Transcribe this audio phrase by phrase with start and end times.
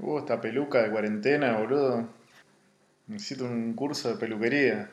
[0.00, 2.08] Uh, esta peluca de cuarentena, boludo.
[3.06, 4.88] Necesito un curso de peluquería.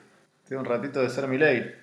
[0.48, 1.74] Tengo un ratito de ser mi ley.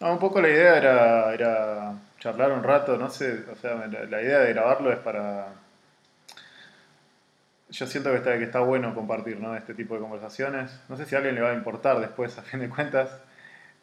[0.00, 4.22] No, un poco la idea era, era charlar un rato, no sé, o sea, la,
[4.22, 5.48] idea de grabarlo es para...
[7.68, 9.54] Yo siento que está, que está bueno compartir ¿no?
[9.54, 10.80] este tipo de conversaciones.
[10.88, 13.10] No sé si a alguien le va a importar después, a fin de cuentas.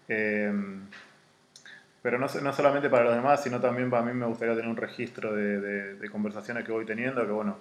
[0.09, 0.51] Eh,
[2.01, 4.77] pero no, no solamente para los demás, sino también para mí me gustaría tener un
[4.77, 7.57] registro de, de, de conversaciones que voy teniendo, que bueno,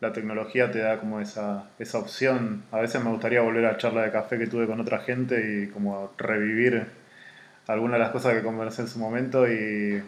[0.00, 2.64] la tecnología te da como esa, esa opción.
[2.72, 5.64] A veces me gustaría volver a la charla de café que tuve con otra gente
[5.64, 6.86] y como revivir
[7.66, 10.02] algunas de las cosas que conversé en su momento y,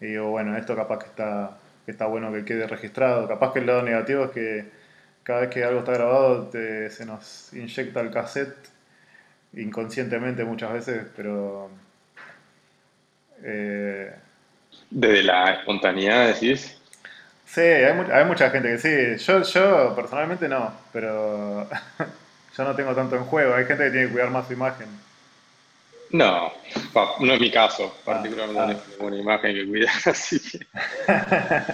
[0.00, 3.28] y digo, bueno, esto capaz que está, que está bueno que quede registrado.
[3.28, 4.70] Capaz que el lado negativo es que
[5.22, 8.56] cada vez que algo está grabado te, se nos inyecta el cassette
[9.54, 11.70] inconscientemente muchas veces, pero...
[13.42, 14.10] Eh,
[14.90, 16.79] Desde la espontaneidad decís.
[17.52, 19.24] Sí, hay, mu hay, mucha gente que sí.
[19.24, 21.68] Yo, yo personalmente no, pero
[22.56, 23.54] yo no tengo tanto en juego.
[23.54, 24.86] Hay gente que tiene que cuidar más su imagen.
[26.12, 26.52] No,
[27.20, 28.72] no es mi caso, particularmente ah, ah.
[28.72, 30.58] no tengo una imagen que cuidar, así que...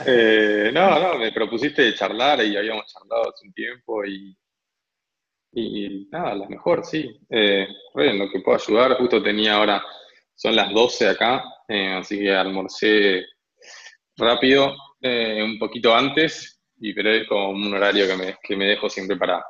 [0.07, 4.37] eh, no, no, me propusiste charlar y habíamos charlado hace un tiempo y,
[5.53, 7.19] y nada, a lo mejor sí.
[7.31, 9.83] Eh, en lo que puedo ayudar, justo tenía ahora,
[10.35, 13.25] son las 12 acá, eh, así que almorcé
[14.19, 18.67] rápido eh, un poquito antes, y pero es como un horario que me, que me
[18.67, 19.45] dejo siempre para,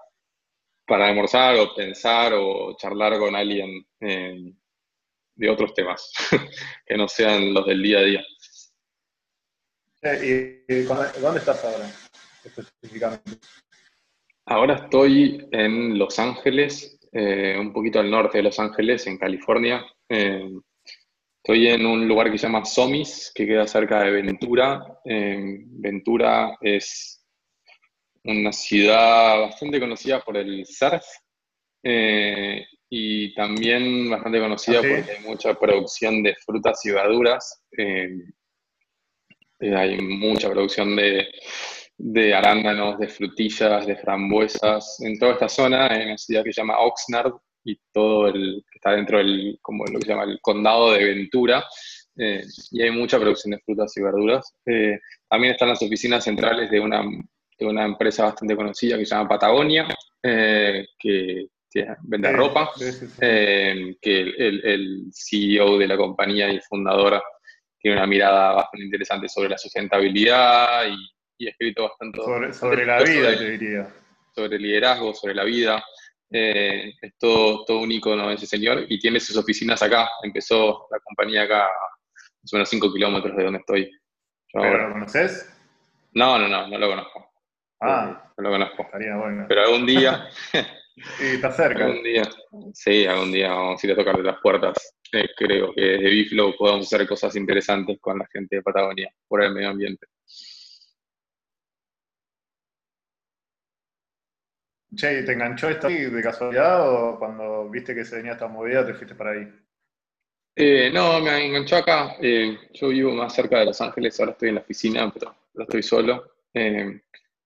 [0.87, 4.53] para almorzar o pensar o charlar con alguien eh,
[5.35, 6.13] de otros temas
[6.87, 8.25] que no sean los del día a día.
[10.03, 11.91] Eh, ¿Y, dónde estás ahora
[12.45, 13.39] específicamente?
[14.47, 19.85] Ahora estoy en Los Ángeles, eh, un poquito al norte de Los Ángeles, en California.
[20.09, 20.49] Eh,
[21.47, 24.85] Estoy en un lugar que se llama Somis, que queda cerca de Ventura.
[25.05, 27.25] Eh, Ventura es
[28.25, 31.05] una ciudad bastante conocida por el surf
[31.85, 37.63] eh, y también bastante conocida ¿Ah, porque hay mucha producción de frutas y verduras.
[37.79, 38.09] Eh,
[39.61, 41.29] hay mucha producción de,
[41.97, 44.99] de, arándanos, de frutillas, de frambuesas.
[44.99, 47.35] En toda esta zona, en una ciudad que se llama Oxnard,
[47.67, 51.05] y todo el que está dentro del, como lo que se llama el condado de
[51.05, 51.65] Ventura,
[52.17, 54.55] eh, y hay mucha producción de frutas y verduras.
[54.65, 57.03] Eh, también están las oficinas centrales de una,
[57.59, 59.87] de una empresa bastante conocida que se llama Patagonia,
[60.23, 61.49] eh, que,
[62.05, 62.71] vende ropa,
[63.21, 67.23] que el, el, CEO de la compañía y fundadora
[67.79, 70.97] tiene una mirada bastante interesante sobre la sustentabilidad y,
[71.39, 73.89] y ha escrito bastante sobre, sobre la vida, te diría.
[74.35, 75.85] Sobre liderazgo, sobre la vida.
[76.31, 80.09] Eh, es todo, todo un ese señor y tiene sus oficinas acá.
[80.23, 81.69] Empezó la compañía acá,
[82.43, 83.91] más o menos 5 kilómetros de donde estoy.
[84.53, 85.53] ¿Pero lo conoces?
[86.13, 87.31] No, no, no, no lo conozco.
[87.81, 88.83] Ah, no, lo conozco.
[88.83, 89.45] Estaría bueno.
[89.49, 90.29] Pero algún día.
[90.53, 91.85] sí, está cerca.
[91.85, 92.23] Algún día,
[92.73, 94.97] sí, algún día vamos a ir a tocarle las puertas.
[95.13, 99.43] Eh, creo que desde Biflow podemos hacer cosas interesantes con la gente de Patagonia, por
[99.43, 100.07] el medio ambiente.
[104.97, 108.95] Che, ¿te enganchó esto de casualidad o cuando viste que se venía esta movida te
[108.95, 109.47] fuiste para ahí?
[110.55, 112.17] Eh, no, me enganchó acá.
[112.19, 115.65] Eh, yo vivo más cerca de Los Ángeles, ahora estoy en la oficina, pero, pero
[115.65, 116.37] estoy solo.
[116.55, 116.99] Eh,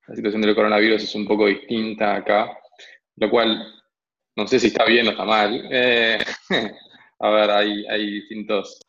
[0.06, 2.56] la situación del coronavirus es un poco distinta acá,
[3.16, 3.74] lo cual
[4.36, 5.68] no sé si está bien o está mal.
[7.22, 8.80] A ver, hay, distintos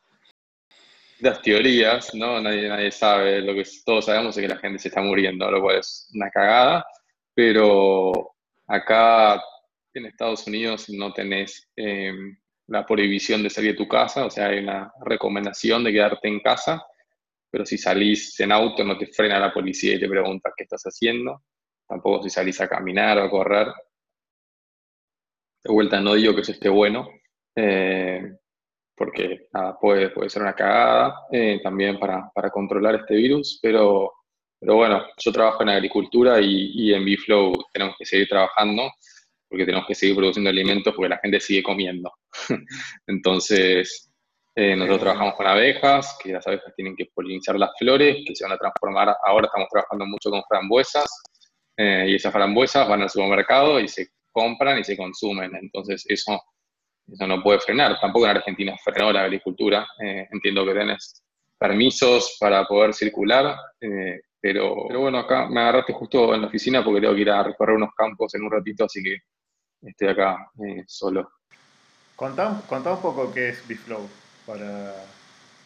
[1.18, 2.40] las teorías, ¿no?
[2.40, 3.40] Nadie, nadie sabe.
[3.40, 6.30] Lo que todos sabemos es que la gente se está muriendo, lo cual es una
[6.30, 6.86] cagada.
[7.34, 8.31] Pero
[8.72, 9.38] Acá
[9.92, 12.34] en Estados Unidos no tenés em,
[12.68, 16.40] la prohibición de salir de tu casa, o sea, hay una recomendación de quedarte en
[16.40, 16.82] casa,
[17.50, 20.84] pero si salís en auto no te frena la policía y te pregunta qué estás
[20.84, 21.42] haciendo,
[21.86, 23.66] tampoco si salís a caminar o a correr.
[25.62, 27.10] De vuelta no digo que eso esté bueno,
[27.54, 28.22] eh,
[28.96, 34.21] porque nada, puede, puede ser una cagada eh, también para, para controlar este virus, pero
[34.62, 38.92] pero bueno, yo trabajo en agricultura y, en BeFlow tenemos que seguir trabajando
[39.48, 42.12] porque tenemos que seguir produciendo alimentos porque la gente sigue comiendo.
[43.08, 44.08] Entonces,
[44.54, 48.44] eh, nosotros trabajamos con abejas, que las abejas tienen que polinizar las flores, que se
[48.44, 49.16] van a transformar.
[49.26, 51.10] Ahora estamos trabajando mucho con frambuesas,
[51.76, 55.56] eh, y esas frambuesas van al supermercado y se compran y se consumen.
[55.56, 56.40] Entonces, eso,
[57.08, 57.98] eso no puede frenar.
[58.00, 59.88] Tampoco en Argentina frenó la agricultura.
[60.00, 61.20] Eh, entiendo que tenés
[61.58, 63.56] permisos para poder circular,
[64.42, 67.76] pero, bueno, acá me agarraste justo en la oficina porque tengo que ir a recorrer
[67.76, 69.18] unos campos en un ratito, así que
[69.82, 71.30] estoy acá eh, solo.
[72.16, 74.08] Contá, un poco qué es Biflow
[74.44, 74.96] para,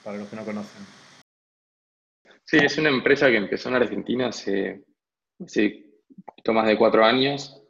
[0.04, 0.84] para los que no conocen.
[2.44, 4.84] Sí, es una empresa que empezó en Argentina hace,
[5.42, 5.86] hace
[6.26, 7.62] poquito más de cuatro años.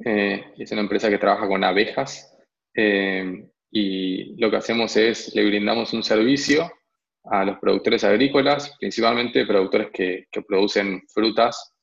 [0.00, 2.36] es una empresa que trabaja con abejas
[2.74, 6.70] y lo que hacemos es le brindamos un servicio
[7.24, 11.74] a los productores agrícolas, principalmente productores que, producen frutas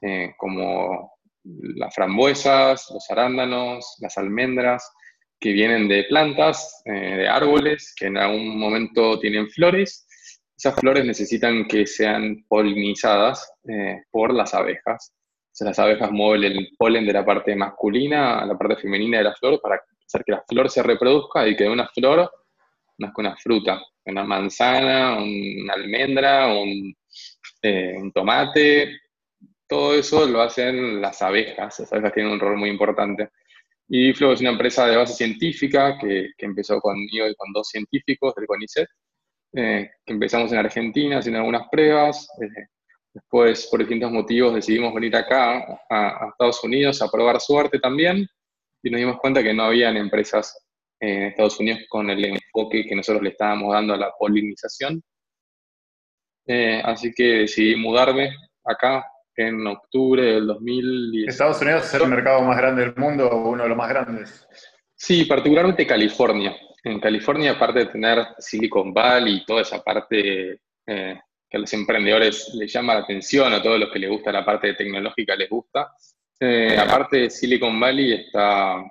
[0.00, 1.12] eh, como
[1.44, 4.92] las frambuesas, los arándanos, las almendras,
[5.40, 10.06] que vienen de plantas, eh, de árboles, que en algún momento tienen flores.
[10.56, 15.12] Esas flores necesitan que sean polinizadas eh, por las abejas.
[15.60, 19.34] las abejas mueven el polen de la parte masculina a la parte femenina de la
[19.34, 22.30] flor para hacer que la flor se reproduzca y que de una flor
[23.02, 26.94] nazca una fruta, una manzana, una almendra, un,
[27.62, 29.02] un tomate,
[29.72, 31.80] todo eso lo hacen las abejas.
[31.80, 33.30] Las abejas tienen un rol muy importante.
[33.88, 37.68] Y Flow es una empresa de base científica que, que empezó conmigo y con dos
[37.68, 38.88] científicos del CONICET,
[39.54, 42.28] eh, que empezamos en Argentina haciendo algunas pruebas.
[42.42, 42.66] Eh,
[43.14, 48.26] después, por distintos motivos, decidimos venir acá a, Estados Unidos a probar suerte también.
[48.82, 50.66] Y nos dimos cuenta que no habían empresas
[51.02, 55.02] en Estados Unidos con el enfoque que nosotros le estábamos dando a la polinización.
[56.46, 58.30] Eh, así que decidí mudarme
[58.64, 59.04] acá
[59.34, 61.28] en octubre del 2010.
[61.28, 64.46] ¿Estados Unidos es el mercado más grande del mundo uno de los más grandes?
[64.94, 66.56] Sí, particularmente California.
[66.84, 71.72] En California, aparte de tener Silicon Valley y toda esa parte eh, que a los
[71.72, 75.48] emprendedores les llama la atención, a todos los que les gusta la parte tecnológica les
[75.48, 75.92] gusta,
[76.38, 78.82] eh, aparte de Silicon Valley está,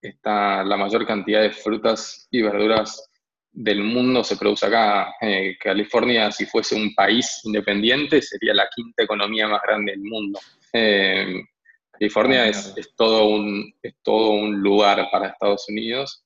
[0.00, 3.10] está la mayor cantidad de frutas y verduras
[3.56, 5.14] del mundo se produce acá.
[5.20, 10.38] Eh, California, si fuese un país independiente, sería la quinta economía más grande del mundo.
[10.72, 11.42] Eh,
[11.90, 16.22] California ah, es, todo un, es todo un lugar para Estados Unidos.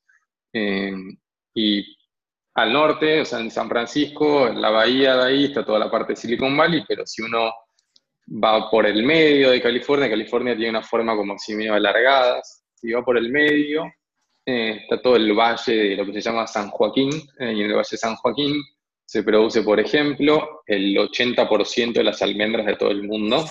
[0.52, 0.92] Eh,
[1.54, 1.96] y
[2.54, 5.90] al norte, o sea, en San Francisco, en la bahía de ahí está toda la
[5.90, 7.52] parte de Silicon Valley, pero si uno
[8.42, 12.92] va por el medio de California, California tiene una forma como así medio alargadas, si
[12.92, 13.84] va por el medio,
[14.46, 17.70] eh, está todo el valle de lo que se llama San Joaquín, eh, y en
[17.70, 18.62] el valle de San Joaquín
[19.04, 23.44] se produce, por ejemplo, el 80% de las almendras de todo el mundo,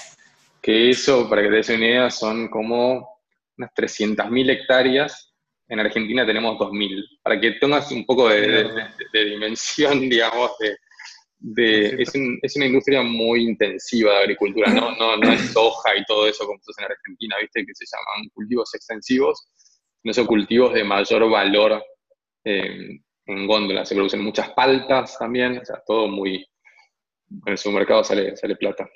[0.62, 3.20] que eso, para que te des una idea, son como
[3.58, 5.34] unas 300.000 hectáreas.
[5.68, 7.20] En Argentina tenemos 2.000.
[7.22, 8.70] Para que tengas un poco de,
[9.14, 10.78] dimensión, digamos, de,
[11.56, 14.96] es, es, una industria muy intensiva de agricultura, ¿no?
[14.96, 17.66] No, no es soja y todo eso como se en Argentina, ¿viste?
[17.66, 19.48] Que se llaman cultivos extensivos
[20.04, 21.84] no son cultivos de mayor valor
[22.44, 23.86] eh, en góndola.
[23.86, 26.48] Se producen muchas paltas también, o sea, todo muy.
[27.46, 28.90] En el supermercado sale, sale plata.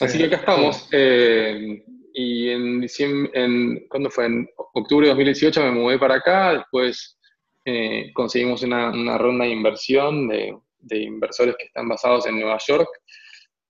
[0.00, 0.88] Así que acá estamos.
[0.90, 4.26] Eh, y en diciembre, en, ¿cuándo fue?
[4.26, 7.18] En octubre de 2018 me mudé para acá, después
[7.64, 10.56] eh, conseguimos una, ronda de inversión de,
[10.90, 12.88] inversores que están basados en Nueva York,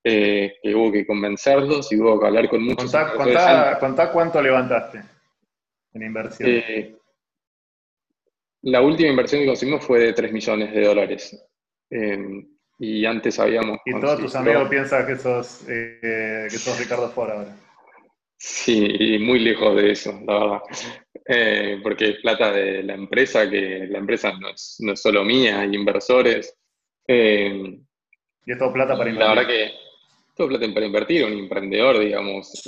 [0.03, 2.91] que hubo que convencerlos y hubo que hablar con muchos.
[3.79, 5.01] contá cuánto levantaste
[5.95, 6.49] en inversión?
[6.49, 6.95] Eh,
[8.63, 11.47] la última inversión que conseguimos fue de 3 millones de dólares.
[11.89, 12.45] Eh,
[12.79, 13.79] y antes habíamos...
[13.85, 17.55] Y todos tus amigos piensan que sos, eh, que sos Ricardo Ford ahora.
[18.37, 21.81] Sí, y muy lejos de eso, la verdad.
[21.81, 25.61] porque es plata de la empresa, que la empresa no es, no es solo mía,
[25.61, 26.57] hay inversores.
[27.07, 29.35] Y es todo plata para invertir.
[29.35, 29.71] La verdad que
[30.35, 32.61] todo plata para invertir, un emprendedor, digamos,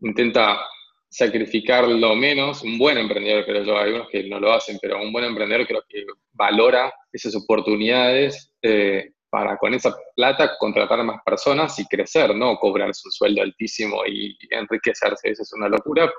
[0.00, 0.60] intenta
[1.08, 5.00] sacrificar lo menos, un buen emprendedor creo yo, hay algunos que no lo hacen, pero
[5.00, 11.22] un buen emprendedor creo que valora esas oportunidades eh, para con esa plata contratar más
[11.24, 16.10] personas y crecer, no cobrarse un sueldo altísimo y enriquecerse, eso es una locura,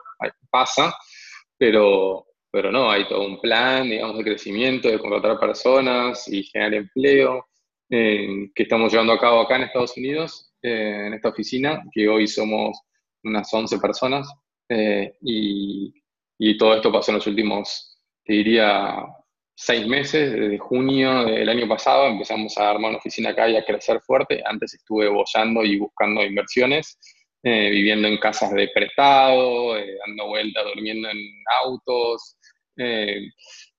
[0.51, 0.95] pasa,
[1.57, 6.75] pero, pero no, hay todo un plan, digamos, de crecimiento, de contratar personas y generar
[6.75, 7.48] empleo,
[7.89, 12.07] eh, que estamos llevando a cabo acá en Estados Unidos, eh, en esta oficina, que
[12.07, 12.79] hoy somos
[13.24, 14.31] unas 11 personas,
[14.69, 15.91] eh, y,
[16.60, 19.03] todo esto pasó en los últimos, te diría,
[19.55, 23.65] seis meses, desde junio del año pasado empezamos a armar una oficina acá y a
[23.65, 24.43] crecer fuerte.
[24.45, 27.00] Antes estuve bollando y buscando inversiones,
[27.41, 29.74] viviendo en casas de prestado,
[30.05, 31.17] dando vueltas, durmiendo en
[31.63, 32.38] autos,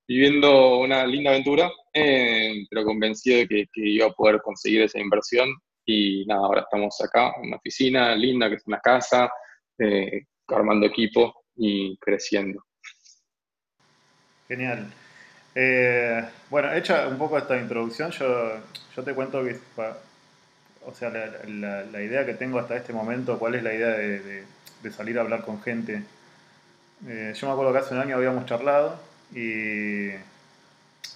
[0.07, 5.49] viviendo una linda aventura, pero convencido de que, iba a poder conseguir esa inversión.
[5.87, 9.31] Y nada, ahora estamos acá en una oficina linda, que es una casa,
[10.49, 12.65] armando equipo y creciendo.
[14.49, 14.93] Genial.
[15.55, 18.61] Eh, bueno, hecha un poco esta introducción, yo,
[18.95, 19.59] yo te cuento que,
[20.85, 24.45] o sea, la, idea que tengo hasta este momento, cuál es la idea de,
[24.91, 26.03] salir a hablar con gente.
[27.07, 28.99] Eh, yo me acuerdo que hace un año habíamos charlado
[29.35, 30.11] y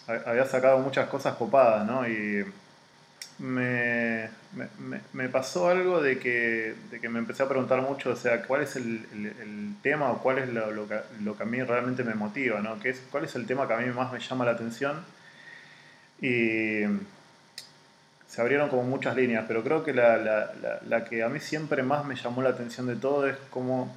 [0.06, 2.06] había sacado muchas cosas copadas, ¿no?
[2.08, 2.44] Y
[3.38, 4.28] me,
[5.12, 8.62] me, pasó algo de que, de que, me empecé a preguntar mucho, o sea, cuál
[8.62, 12.14] es el, tema o cuál es lo, lo, que, lo, que, a mí realmente me
[12.14, 12.80] motiva, ¿no?
[12.80, 15.04] ¿Qué es, ¿Cuál es el tema que a mí más me llama la atención?
[16.20, 16.82] Y
[18.26, 21.82] se abrieron como muchas líneas, pero creo que la, la, la, que a mí siempre
[21.82, 23.94] más me llamó la atención de todo es cómo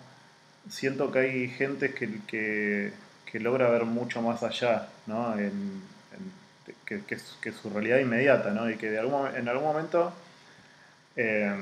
[0.70, 2.94] siento que hay gente que, que,
[3.26, 5.38] que logra ver mucho más allá, ¿no?
[5.38, 5.82] En,
[6.86, 8.70] que, que, es, su realidad inmediata, ¿no?
[8.70, 10.14] Y que de algún, en algún momento,
[11.16, 11.56] eh,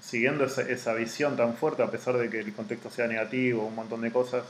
[0.00, 3.74] siguiendo esa, esa, visión tan fuerte, a pesar de que el contexto sea negativo, un
[3.74, 4.44] montón de cosas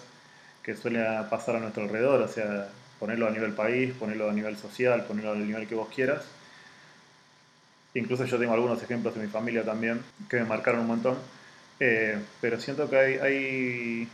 [0.63, 4.57] que suelen pasar a nuestro alrededor, o sea, ponerlo a nivel país, ponerlo a nivel
[4.57, 6.25] social, ponerlo al nivel que vos quieras.
[7.95, 11.17] Incluso yo tengo algunos ejemplos de mi familia también que me marcaron un montón.
[11.81, 14.09] Eh, pero siento que hay, hay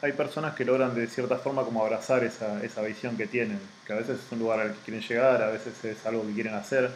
[0.00, 3.92] hay personas que logran de cierta forma como abrazar esa, esa, visión que tienen, que
[3.92, 6.54] a veces es un lugar al que quieren llegar, a veces es algo que quieren
[6.54, 6.90] hacer.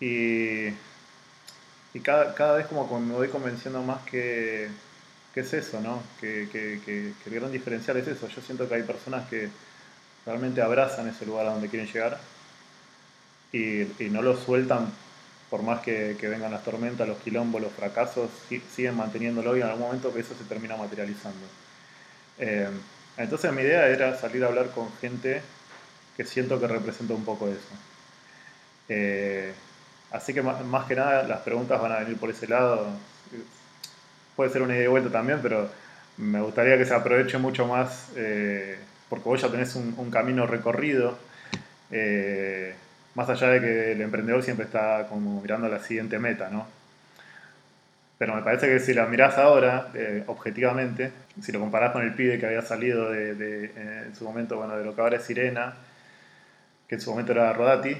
[0.00, 0.68] Y,
[1.92, 4.68] y cada, cada vez como me voy convenciendo más que,
[5.34, 6.02] que es eso, ¿no?
[6.20, 8.28] Que, que, que, el gran diferencial es eso.
[8.28, 9.48] Yo siento que hay personas que
[10.26, 12.20] realmente abrazan ese lugar a donde quieren llegar
[13.52, 14.92] y, y no lo sueltan
[15.50, 19.82] por más que, vengan las tormentas, los quilombos, los fracasos, siguen manteniéndolo y en algún
[19.82, 21.44] momento que eso se termina materializando.
[22.38, 22.68] Eh,
[23.16, 25.42] entonces mi idea era salir a hablar con gente
[26.16, 27.58] que siento que representa un poco eso.
[28.88, 29.52] Eh,
[30.12, 32.86] así que más, que nada las preguntas van a venir por ese lado.
[34.36, 35.68] Puede ser una idea de vuelta también, pero
[36.16, 38.78] me gustaría que se aproveche mucho más, eh,
[39.08, 41.18] porque vos ya tenés un, camino recorrido,
[43.14, 46.66] más allá de que el emprendedor siempre está como mirando la siguiente meta, ¿no?
[48.18, 51.10] Pero me parece que si la mirás ahora, eh, objetivamente,
[51.42, 53.32] si lo comparás con el pibe que había salido de,
[53.64, 55.74] eh, en su momento, bueno, de lo que ahora es Sirena,
[56.86, 57.96] que en su momento era Rodati,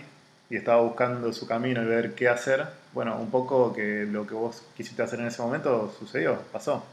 [0.51, 4.35] y estaba buscando su camino y ver qué hacer, bueno, un poco que lo que
[4.35, 6.85] vos quisiste hacer en ese momento sucedió, pasó.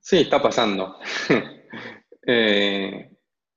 [0.00, 0.98] Sí, está pasando.
[2.26, 3.09] Eh,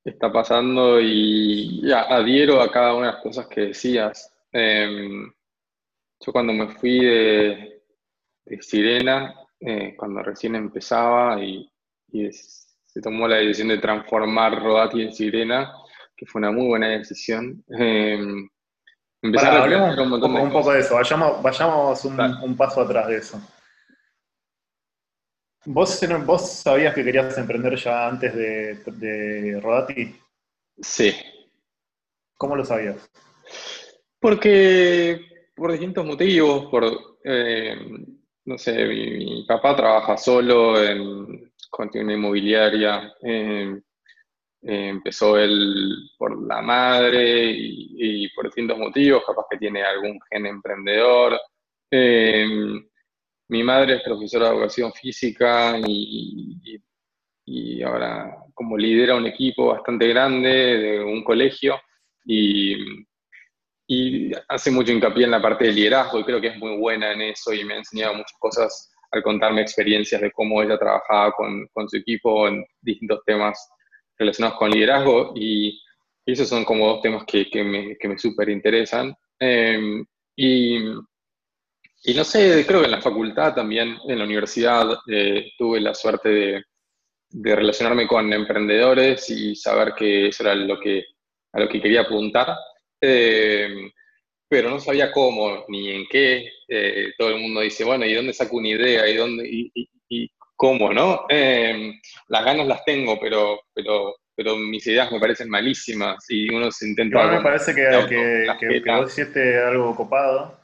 [0.03, 4.31] está pasando y adhiero a cada una de las cosas que decías.
[4.51, 5.31] Em,
[6.19, 7.81] yo cuando me fui de,
[8.61, 11.69] Sirena, eh, cuando recién empezaba y,
[12.31, 15.73] se tomó la decisión de transformar Rodati en Sirena,
[16.15, 17.63] que fue una muy buena decisión.
[17.79, 18.23] Eh,
[19.19, 23.41] empezar a un, un poco de eso, vayamos, un, paso atrás de eso.
[25.65, 30.13] ¿Vos, ¿Vos sabías que querías emprender ya antes de, de Rodati?
[30.81, 31.13] Sí.
[32.35, 33.09] ¿Cómo lo sabías?
[34.19, 35.21] Porque
[35.55, 37.77] por distintos motivos, por, eh,
[38.45, 43.79] no sé, mi, papá trabaja solo en, con una inmobiliaria, eh,
[44.61, 50.45] eh, empezó él por la madre y, por distintos motivos, capaz que tiene algún gen
[50.45, 51.39] emprendedor.
[53.49, 56.79] Mi madre es profesora de educación física y,
[57.45, 61.79] y ahora como lidera un equipo bastante grande de un colegio
[62.25, 63.05] y
[63.87, 67.11] y hace mucho hincapié en la parte de liderazgo y creo que es muy buena
[67.11, 71.31] en eso y me ha enseñado muchas cosas al contarme experiencias de cómo ella trabajaba
[71.33, 73.69] con, con su equipo en distintos temas
[74.17, 75.79] relacionados con liderazgo y,
[76.25, 79.13] esos son como dos temas que, que me, que me súper interesan.
[79.37, 80.05] Em,
[80.37, 80.79] y,
[82.03, 85.93] y, no sé, creo que en la facultad también, en la universidad, eh, tuve la
[85.93, 86.63] suerte de,
[87.33, 91.03] de relacionarme con emprendedores y saber que eso era lo que,
[91.51, 92.55] a lo que quería apuntar.
[93.01, 93.91] Eh,
[94.47, 96.47] pero no sabía cómo ni en qué.
[96.67, 99.07] Eh, todo el mundo dice, bueno, ¿y dónde saco una idea?
[99.07, 100.93] ¿Y, dónde, y, cómo?
[100.93, 101.25] ¿no?
[101.27, 101.93] Eh,
[102.27, 106.87] las ganas las tengo, pero, pero, pero mis ideas me parecen malísimas y uno se
[106.87, 107.31] intenta...
[107.31, 110.55] me parece que, que, que, que, vos hiciste algo copado,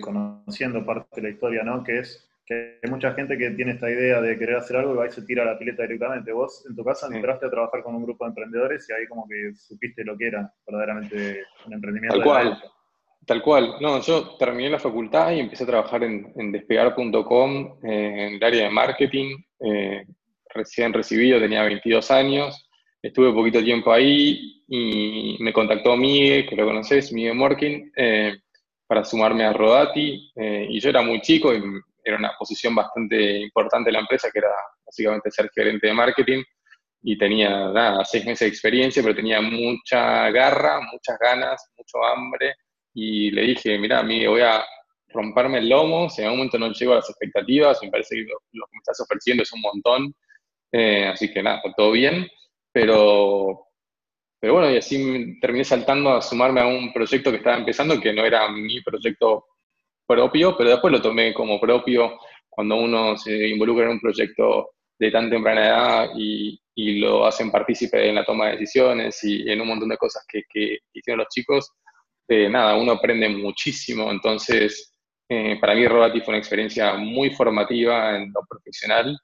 [0.00, 1.84] conociendo parte de la historia, ¿no?
[1.84, 4.96] Que es que hay mucha gente que tiene esta idea de querer hacer algo y
[4.96, 6.32] va y se tira a la pileta directamente.
[6.32, 9.28] Vos, en tu casa, entraste a trabajar con un grupo de emprendedores y ahí como
[9.28, 12.16] que supiste lo que era verdaderamente un emprendimiento.
[12.16, 12.62] Tal cual,
[13.26, 13.74] tal cual.
[13.82, 18.64] No, yo terminé la facultad y empecé a trabajar en, despegar.com, eh, en el área
[18.64, 19.36] de marketing.
[19.60, 20.06] Eh,
[20.54, 22.66] recién recibido, tenía 22 años.
[23.02, 28.38] Estuve poquito tiempo ahí y me contactó Miguel, que lo conoces, Miguel Morkin, eh,
[28.88, 30.32] para sumarme a Rodati.
[30.34, 31.62] y yo era muy chico y
[32.02, 34.50] era una posición bastante importante en la empresa, que era
[34.84, 36.42] básicamente ser gerente de marketing,
[37.02, 42.54] y tenía nada, seis meses de experiencia, pero tenía mucha garra, muchas ganas, mucho hambre,
[42.94, 44.64] y le dije, mira, a mí voy a
[45.08, 48.22] romperme el lomo, si en algún momento no llego a las expectativas, me parece que
[48.22, 50.14] lo, que me estás ofreciendo es un montón,
[50.72, 52.26] eh, así que nada, todo bien,
[52.72, 53.67] pero,
[54.40, 58.12] pero bueno, y así terminé saltando a sumarme a un proyecto que estaba empezando, que
[58.12, 59.46] no era mi proyecto
[60.06, 62.18] propio, pero después lo tomé como propio
[62.48, 67.50] cuando uno se involucra en un proyecto de tan temprana edad y, y lo hacen
[67.50, 71.18] partícipe en la toma de decisiones y en un montón de cosas que, que hicieron
[71.18, 71.72] los chicos,
[72.28, 74.10] eh, nada, uno aprende muchísimo.
[74.10, 74.94] Entonces,
[75.28, 79.18] eh, para mí Robati fue una experiencia muy formativa en lo profesional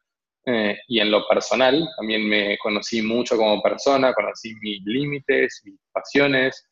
[0.47, 1.89] eh, y en lo personal.
[1.97, 6.67] También me conocí mucho como persona, conocí mis límites, mis pasiones,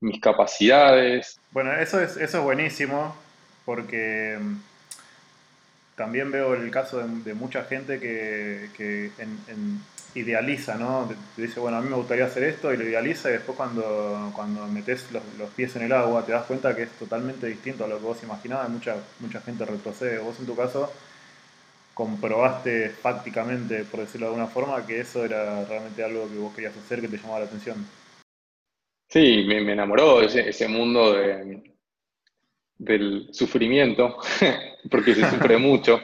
[0.00, 1.38] mis capacidades.
[1.50, 3.14] Bueno, eso es, eso es buenísimo
[3.66, 4.56] porque mm,
[5.96, 9.10] también veo el caso de, mucha gente que,
[10.14, 11.08] idealiza, ¿no?
[11.36, 14.32] Te dice, bueno, a mí me gustaría hacer esto y lo idealiza y después cuando,
[14.34, 17.86] cuando metes los, pies en el agua te das cuenta que es totalmente distinto a
[17.86, 18.70] lo que vos imaginabas.
[18.70, 20.18] Mucha, mucha gente retrocede.
[20.18, 20.90] Vos en tu caso
[22.00, 26.74] comprobaste fácticamente, por decirlo de alguna forma, que eso era realmente algo que vos querías
[26.74, 27.86] hacer, que te llamaba la atención.
[29.06, 31.62] Sí, me, enamoró ese, ese mundo de,
[32.78, 34.16] del sufrimiento,
[34.90, 36.00] porque se sufre mucho,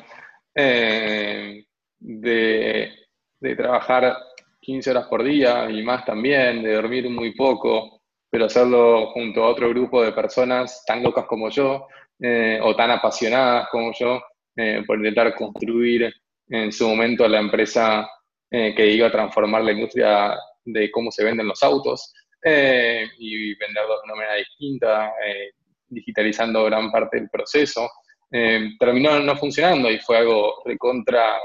[0.54, 1.64] eh,
[1.98, 2.92] de,
[3.56, 4.18] trabajar
[4.60, 9.48] 15 horas por día y más también, de dormir muy poco, pero hacerlo junto a
[9.48, 11.86] otro grupo de personas tan locas como yo,
[12.20, 14.20] eh, o tan apasionadas como yo,
[14.56, 16.12] eh, por intentar construir
[16.48, 18.08] en su momento la empresa
[18.48, 24.04] que iba a transformar la industria de cómo se venden los autos y venderlos de
[24.04, 25.12] una manera distinta,
[25.88, 27.88] digitalizando gran parte del proceso.
[28.30, 31.38] Eh, terminó no funcionando y fue algo recontra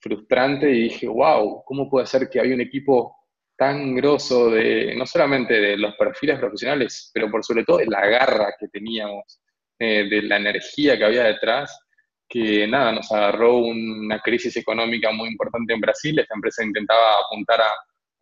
[0.00, 3.16] frustrante y dije, wow, ¿cómo puede ser que había un equipo
[3.56, 8.04] tan grosso de, no solamente de los perfiles profesionales, pero por sobre todo de la
[8.06, 9.40] garra que teníamos,
[9.78, 11.78] eh, de la energía que había detrás,
[12.32, 17.60] que nada, nos agarró una crisis económica muy importante en Brasil, esta empresa intentaba apuntar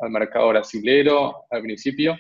[0.01, 2.17] al mercado brasilero al principio,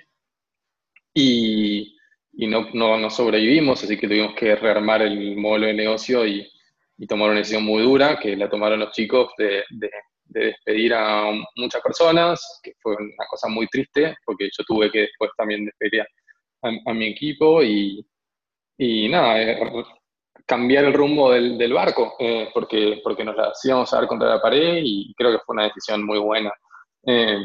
[1.13, 1.97] y
[2.33, 6.49] y no, sobrevivimos, así que tuvimos que rearmar el modelo de negocio y,
[6.97, 9.91] y, tomar una decisión muy dura, que la tomaron los chicos de, de,
[10.25, 15.31] despedir a muchas personas, que fue una cosa muy triste, porque yo tuve que después
[15.37, 16.05] también despedir
[16.63, 18.07] a, mi equipo y,
[18.79, 19.59] y nada, eh,
[20.50, 24.30] cambiar el rumbo del, del barco, eh, porque, porque nos la íbamos a dar contra
[24.30, 26.52] la pared y creo que fue una decisión muy buena.
[27.06, 27.39] Eh,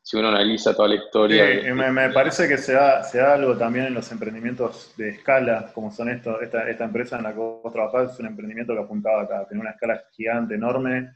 [0.00, 1.74] si uno analiza toda la historia.
[1.74, 6.40] me, parece que se da, algo también en los emprendimientos de escala, como son estos,
[6.42, 9.60] esta, esta empresa en la que vos trabajás, es un emprendimiento que apuntaba a tener
[9.60, 11.10] una escala gigante, enorme,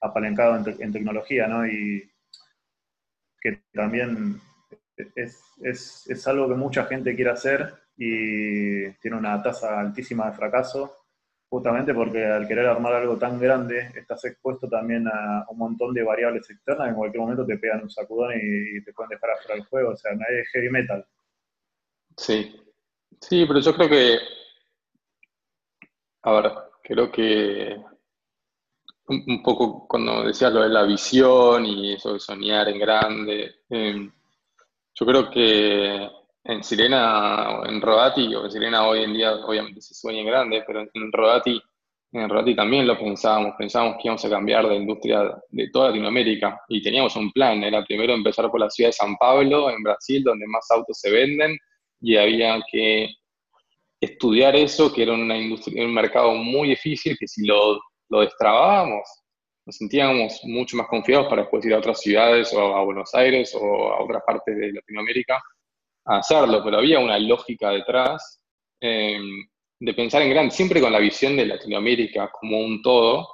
[0.00, 1.66] apalancado en, tecnología, ¿no?
[1.66, 2.08] Y
[3.40, 4.40] que también
[5.16, 11.06] es, es algo que mucha gente quiere hacer y tiene una tasa altísima de fracaso
[11.48, 16.02] justamente porque al querer armar algo tan grande, estás expuesto también a un montón de
[16.02, 19.54] variables externas que en cualquier momento te pegan un sacudón y, te pueden dejar afuera
[19.54, 19.90] del juego.
[19.92, 21.06] O sea, no es heavy metal.
[22.16, 22.60] Sí,
[23.20, 24.18] sí, pero yo creo que,
[26.22, 27.76] a ver, creo que
[29.08, 34.10] un, poco cuando decías lo de la visión y eso de soñar en grande, em,
[34.94, 36.10] yo creo que
[36.48, 40.62] en Sirena, en Rodati, o en Sirena hoy en día obviamente se sueña en grande,
[40.66, 41.60] pero en Rodati,
[42.12, 46.60] en Rodati también lo pensábamos, pensábamos que íbamos a cambiar la industria de toda Latinoamérica
[46.68, 50.22] y teníamos un plan, era primero empezar por la ciudad de San Pablo, en Brasil,
[50.22, 51.56] donde más autos se venden,
[52.00, 53.08] y había que
[54.00, 59.02] estudiar eso, que era una industria, un mercado muy difícil, que si lo, lo destrabábamos,
[59.64, 63.52] nos sentíamos mucho más confiados para después ir a otras ciudades o a Buenos Aires
[63.60, 65.42] o a otras partes de Latinoamérica
[66.06, 68.40] hacerlo, pero había una lógica detrás
[68.80, 69.18] eh,
[69.78, 73.28] de pensar en grande, siempre con la visión de Latinoamérica como un todo.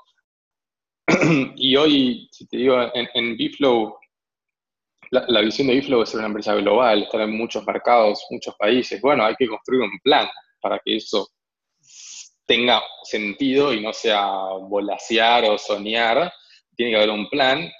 [1.56, 3.96] y hoy, si te digo, en, en Biflow,
[5.10, 8.98] la, visión de Biflow es ser una empresa global, estar en muchos mercados, muchos países.
[9.00, 10.26] Bueno, hay que construir un plan
[10.60, 11.28] para que eso
[12.46, 14.24] tenga sentido y no sea
[14.68, 16.32] volasear o soñar.
[16.74, 17.70] Tiene que haber un plan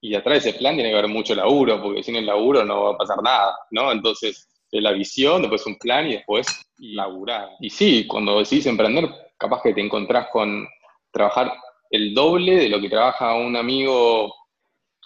[0.00, 2.84] y atrás de ese plan tiene que haber mucho laburo, porque sin el laburo no
[2.84, 3.90] va a pasar nada, ¿no?
[3.90, 6.46] Entonces, la visión, después un plan y después
[6.78, 7.50] laburar.
[7.60, 10.68] Y sí, cuando decidís emprender, capaz que te encontrás con
[11.10, 11.52] trabajar
[11.90, 14.34] el doble de lo que trabaja un amigo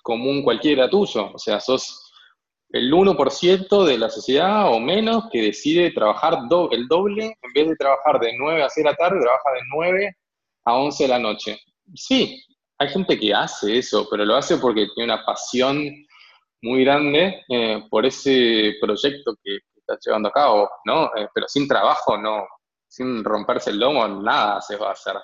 [0.03, 1.31] común cualquiera tuyo.
[1.33, 2.13] O sea, sos
[2.71, 6.39] el 1% de la sociedad o menos que decide trabajar
[6.71, 9.61] el doble, en vez de trabajar de 9 a 6 de la tarde, trabaja de
[9.75, 10.17] 9
[10.65, 11.61] a 11 de la noche.
[11.95, 12.43] Sí,
[12.83, 15.79] hay gente que hace eso, pero lo hace porque tiene una pasión
[16.63, 21.07] muy grande eh, por ese proyecto que, está llevando a cabo, ¿no?
[21.17, 22.47] Eh, pero sin trabajo, no,
[22.87, 25.17] sin romperse el lomo, nada se va a hacer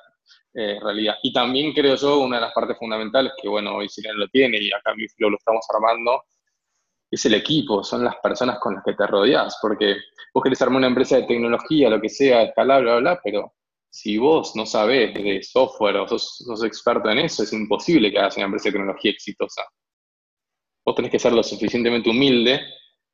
[0.54, 1.14] eh, realidad.
[1.22, 4.58] Y también creo yo, una de las partes fundamentales, que bueno, hoy Sirena lo tiene
[4.58, 6.24] y acá en mi lo estamos armando,
[7.08, 9.96] es el equipo, son las personas con las que te rodeas, porque
[10.34, 13.54] vos querés armar una empresa de tecnología, lo que sea, escalar, bla, bla, bla, pero
[13.90, 18.36] si vos no sabés de software o sos, experto en eso, es imposible que hagas
[18.36, 19.62] una empresa de tecnología exitosa.
[20.84, 22.60] Vos tenés que ser lo suficientemente humilde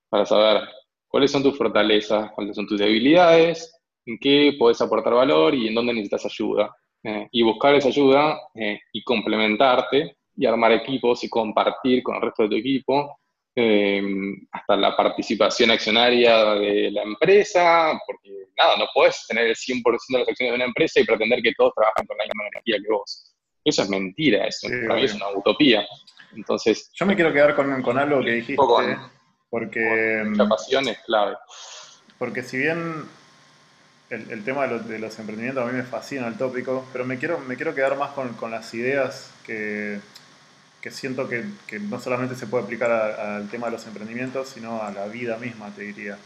[0.09, 0.69] para saber
[1.09, 3.73] cuáles son tus fortalezas, cuáles son tus debilidades,
[4.07, 6.75] en qué podés aportar valor y en dónde necesitas ayuda.
[7.03, 12.23] Eh, y buscar esa ayuda eh, y complementarte y armar equipos y compartir con el
[12.23, 13.19] resto de tu equipo
[13.57, 14.03] eh,
[14.51, 20.19] hasta la participación accionaria de la empresa, porque nada, no puedes tener el 100% de
[20.19, 22.93] las acciones de una empresa y pretender que todos trabajan con la misma energía que
[22.93, 23.33] vos.
[23.65, 25.87] Eso es mentira, eso para mí es una utopía.
[26.35, 28.63] Entonces, yo me quiero quedar con, con algo que dijiste,
[29.49, 31.37] porque la pasión es clave.
[32.19, 33.05] Porque si bien
[34.11, 37.39] el, el tema de, los emprendimientos a mí me fascina el tópico, pero me quiero,
[37.39, 40.01] me quiero quedar más con, con las ideas que,
[40.85, 44.83] que siento que, que, no solamente se puede aplicar al tema de los emprendimientos, sino
[44.83, 46.19] a la vida misma, te diría.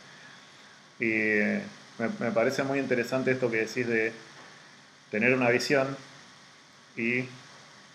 [0.99, 4.13] Y me, me, parece muy interesante esto que decís de
[5.13, 5.97] tener una visión
[6.97, 7.27] y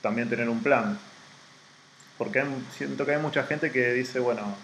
[0.01, 0.97] también tener un plan.
[2.17, 4.55] Porque siento que hay mucha gente que dice, bueno,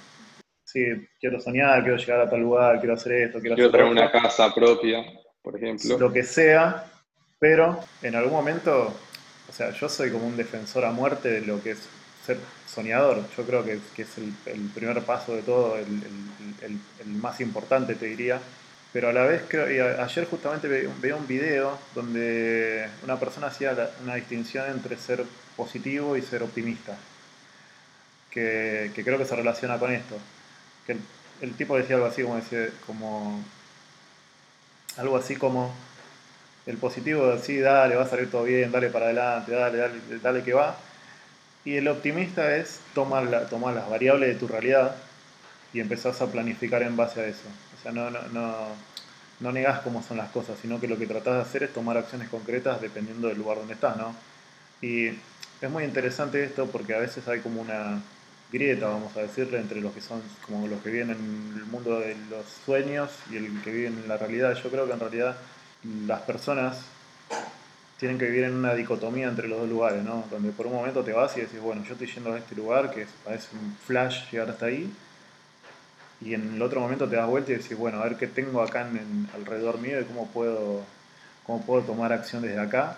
[0.63, 0.85] sí,
[1.19, 4.55] quiero soñar, quiero llegar a tal lugar, quiero hacer esto, quiero, quiero tener una casa
[4.55, 5.03] propia,
[5.41, 5.99] por ejemplo.
[5.99, 6.85] Lo que sea,
[7.39, 8.97] pero en algún momento
[9.49, 11.79] o sea, yo soy como un defensor a muerte de lo que es
[12.25, 13.23] ser soñador.
[13.35, 18.39] Yo creo que, es el, primer paso de todo, el, más importante, te diría.
[18.93, 19.65] Pero a la vez, creo,
[20.03, 25.23] ayer justamente veía un video donde una persona hacía una distinción entre ser
[25.55, 26.97] positivo y ser optimista,
[28.31, 30.17] que, creo que se relaciona con esto.
[30.85, 30.97] Que
[31.41, 33.43] el, tipo decía algo así como, decía, como
[34.97, 35.73] algo así como
[36.69, 40.43] el positivo, sí, dale, va a salir todo bien, dale para adelante, dale, dale, dale
[40.43, 40.77] que va.
[41.65, 44.95] Y el optimista es tomar, la, tomar las variables de tu realidad
[45.73, 47.47] y empezás a planificar en base a eso.
[47.77, 48.67] O sea, no, no, no,
[49.39, 51.97] no negás cómo son las cosas, sino que lo que tratás de hacer es tomar
[51.97, 54.13] acciones concretas dependiendo del lugar donde estás, ¿no?
[54.79, 57.99] Y es muy interesante esto porque a veces hay como una
[58.51, 61.99] grieta, vamos a decirle, entre los que son como los que viven en el mundo
[61.99, 64.53] de los sueños y el que viven en la realidad.
[64.53, 65.35] Yo creo que en realidad
[65.83, 66.85] las personas
[67.99, 70.23] tienen que vivir en una dicotomía entre los dos lugares, ¿no?
[70.31, 72.91] Donde por un momento te vas y decís, bueno, yo estoy yendo a este lugar
[72.91, 74.91] que parece un flash llegar hasta ahí,
[76.21, 78.61] y en el otro momento te das vuelta y decís, bueno, a ver qué tengo
[78.61, 80.83] acá en, alrededor mío y cómo puedo,
[81.45, 82.97] cómo puedo tomar acción desde acá.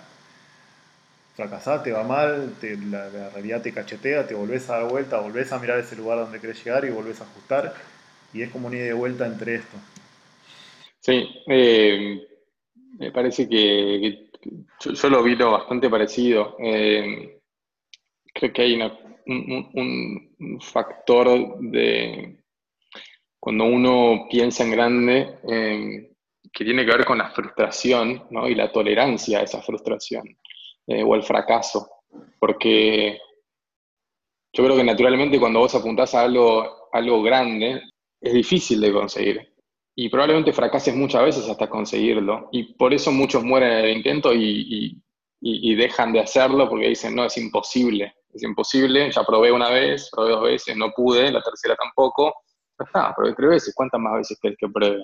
[1.35, 2.53] Fracasás, te va mal,
[2.89, 6.39] la, realidad te cachetea, te volvés a dar vuelta, volvés a mirar ese lugar donde
[6.39, 7.73] querés llegar y volvés a ajustar,
[8.33, 9.77] y es como una ida de vuelta entre esto.
[10.99, 12.27] Sí, eh,
[13.01, 14.29] me parece que,
[14.79, 16.55] yo, lo vi bastante parecido.
[16.59, 17.41] Eh,
[18.31, 18.79] creo que hay
[19.25, 22.43] un, factor de
[23.39, 26.11] cuando uno piensa en grande eh,
[26.53, 30.37] que tiene que ver con la frustración y la tolerancia a esa frustración
[30.85, 31.89] eh, o el fracaso.
[32.39, 33.19] Porque
[34.53, 37.81] yo creo que naturalmente cuando vos apuntás a algo, algo grande,
[38.21, 39.51] es difícil de conseguir
[39.95, 42.49] y probablemente fracases muchas veces hasta conseguirlo.
[42.51, 45.01] Y por eso muchos mueren en el intento y,
[45.41, 50.31] dejan de hacerlo porque dicen, no, es imposible, es imposible, ya probé una vez, probé
[50.31, 52.33] dos veces, no pude, la tercera tampoco,
[52.79, 55.03] ya está, probé tres veces, ¿cuántas más veces querés que pruebe?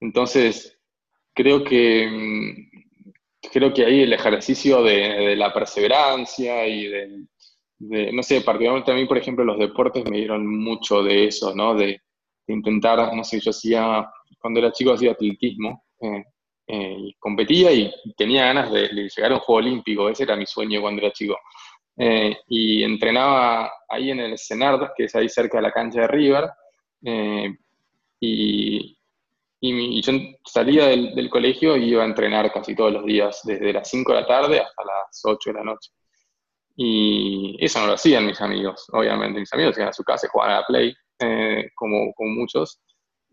[0.00, 0.78] Entonces,
[1.34, 8.40] creo que, mm, creo que ahí el ejercicio de, la perseverancia y de, no sé,
[8.42, 11.74] particularmente a mí, por ejemplo, los deportes me dieron mucho de eso, ¿no?
[11.74, 12.00] De
[12.46, 14.08] intentar, no sé, yo hacía
[14.42, 16.24] cuando era chico hacía atletismo eh,
[16.66, 20.46] eh, y competía y tenía ganas de, llegar a un juego olímpico, ese era mi
[20.46, 21.38] sueño cuando era chico.
[21.96, 26.08] Eh, y entrenaba ahí en el Senard, que es ahí cerca de la cancha de
[26.08, 26.50] River,
[28.20, 28.96] y,
[29.60, 30.12] y, yo
[30.44, 34.12] salía del, del, colegio y iba a entrenar casi todos los días, desde las 5
[34.12, 35.90] de la tarde hasta las 8 de la noche.
[36.76, 39.40] Y eso no lo hacían mis amigos, obviamente.
[39.40, 40.94] Mis amigos iban a su casa y jugaban a la Play,
[41.74, 42.80] como, como muchos.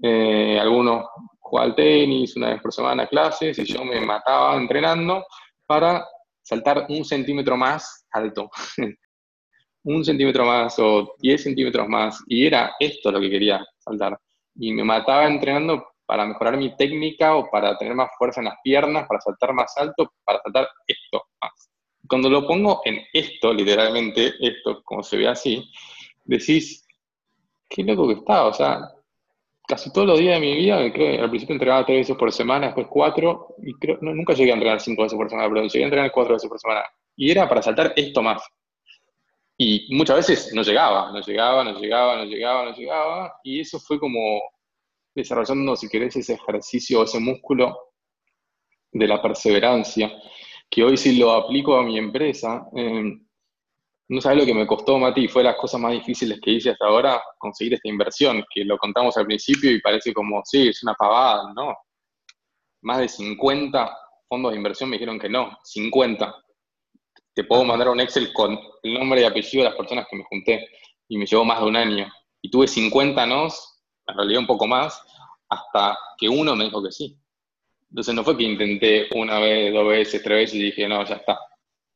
[0.02, 1.06] Eh, algunos
[1.40, 5.26] jugaban tenis una vez por semana clases y yo me mataba entrenando
[5.66, 6.06] para
[6.42, 8.50] saltar un centímetro más alto.
[9.84, 12.24] un centímetro más o 10 centímetros más.
[12.28, 14.20] Y era esto lo que quería saltar.
[14.56, 18.56] Y me mataba entrenando para mejorar mi técnica o para tener más fuerza en las
[18.64, 21.70] piernas, para saltar más alto, para saltar esto más.
[22.08, 25.72] Cuando lo pongo en esto, literalmente, esto, como se ve así,
[26.26, 26.86] decís,
[27.70, 28.48] qué loco que está.
[28.48, 28.92] O sea,
[29.70, 32.88] casi todos los días de mi vida, al principio entrenaba tres veces por semana, después
[32.90, 36.12] cuatro, y creo, nunca llegué a entrenar cinco veces por semana, pero llegué a entrenar
[36.12, 36.84] cuatro veces por semana.
[37.16, 38.42] Y era para saltar esto más.
[39.56, 43.34] Y muchas veces no llegaba, no llegaba, no llegaba, no llegaba, no llegaba.
[43.44, 44.42] Y eso fue como
[45.14, 47.78] desarrollando, si querés, ese ejercicio, ese músculo
[48.92, 50.12] de la perseverancia,
[50.68, 53.24] que hoy si lo aplico a mi empresa, em,
[54.10, 56.86] no sabes lo que me costó, Mati, fue las cosas más difíciles que hice hasta
[56.86, 60.96] ahora, conseguir esta inversión, que lo contamos al principio y parece como, sí, es una
[60.96, 61.76] pavada, ¿no?
[62.82, 66.36] Más de 50 fondos de inversión me dijeron que no, 50
[67.36, 70.24] te puedo mandar un Excel con el nombre y apellido de las personas que me
[70.24, 70.68] junté
[71.08, 72.12] y me llevó más de un año.
[72.42, 75.02] Y tuve 50 nos, en realidad un poco más,
[75.48, 77.18] hasta que uno me dijo que sí.
[77.90, 81.16] Entonces no fue que intenté una vez, dos veces, tres veces y dije, no, ya
[81.16, 81.40] está.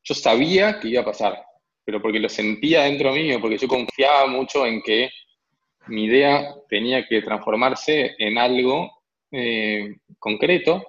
[0.04, 1.44] Yo sabía que iba a pasar,
[1.86, 5.10] pero porque lo sentía dentro mío, porque yo confiaba mucho en que
[5.88, 8.90] mi idea tenía que transformarse en algo
[9.32, 10.86] eh, concreto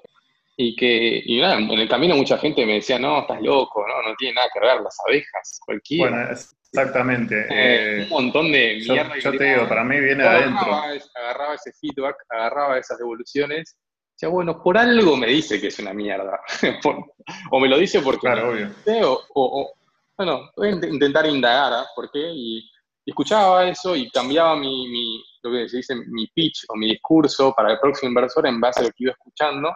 [0.57, 4.09] y que, y nada, en el camino mucha gente me decía, no, estás loco, no,
[4.09, 6.11] no tiene nada que ver, las abejas, cualquiera.
[6.11, 7.47] Bueno, exactamente.
[7.51, 9.19] Eh, un montón de mierda.
[9.19, 10.73] Yo, te digo, para mí viene adentro.
[10.73, 13.77] Agarraba, ese feedback, agarraba esas devoluciones,
[14.13, 16.41] decía, bueno, por algo me dice que es una mierda.
[17.51, 18.21] o me lo dice porque...
[18.21, 18.71] Claro, obvio.
[19.35, 19.73] O,
[20.17, 21.87] bueno, voy a intentar indagar, ¿ah?
[21.95, 22.31] ¿por qué?
[22.33, 22.71] Y,
[23.07, 27.53] escuchaba eso y cambiaba mi, mi, lo que se dice, mi pitch o mi discurso
[27.55, 29.71] para el próximo inversor en base a lo que iba escuchando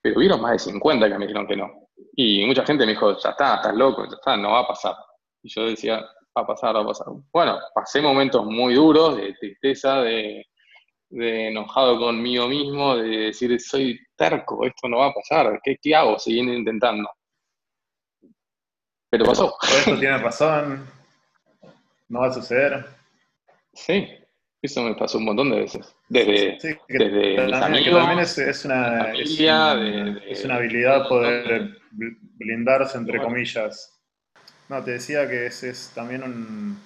[0.00, 1.88] pero hubieron más de 50 que me dijeron que no.
[2.16, 4.94] Y mucha gente me dijo, ya está, estás loco, ya está, no va a pasar.
[5.42, 5.98] Y yo decía,
[6.36, 7.06] va a pasar, va a pasar.
[7.32, 10.46] Bueno, pasé momentos muy duros de tristeza, de,
[11.10, 16.18] enojado conmigo mismo, de decir, soy terco, esto no va a pasar, ¿qué, qué hago?
[16.18, 17.08] Siguiendo intentando.
[19.10, 19.56] Pero pasó.
[19.62, 20.86] Esto tiene razón,
[22.08, 22.86] no va a suceder.
[23.74, 24.08] Sí,
[24.62, 25.94] eso me pasó un montón de veces.
[26.08, 33.98] Desde, desde también, es, una, es, una, habilidad poder blindarse, entre comillas.
[34.68, 36.78] No, te decía que es, es también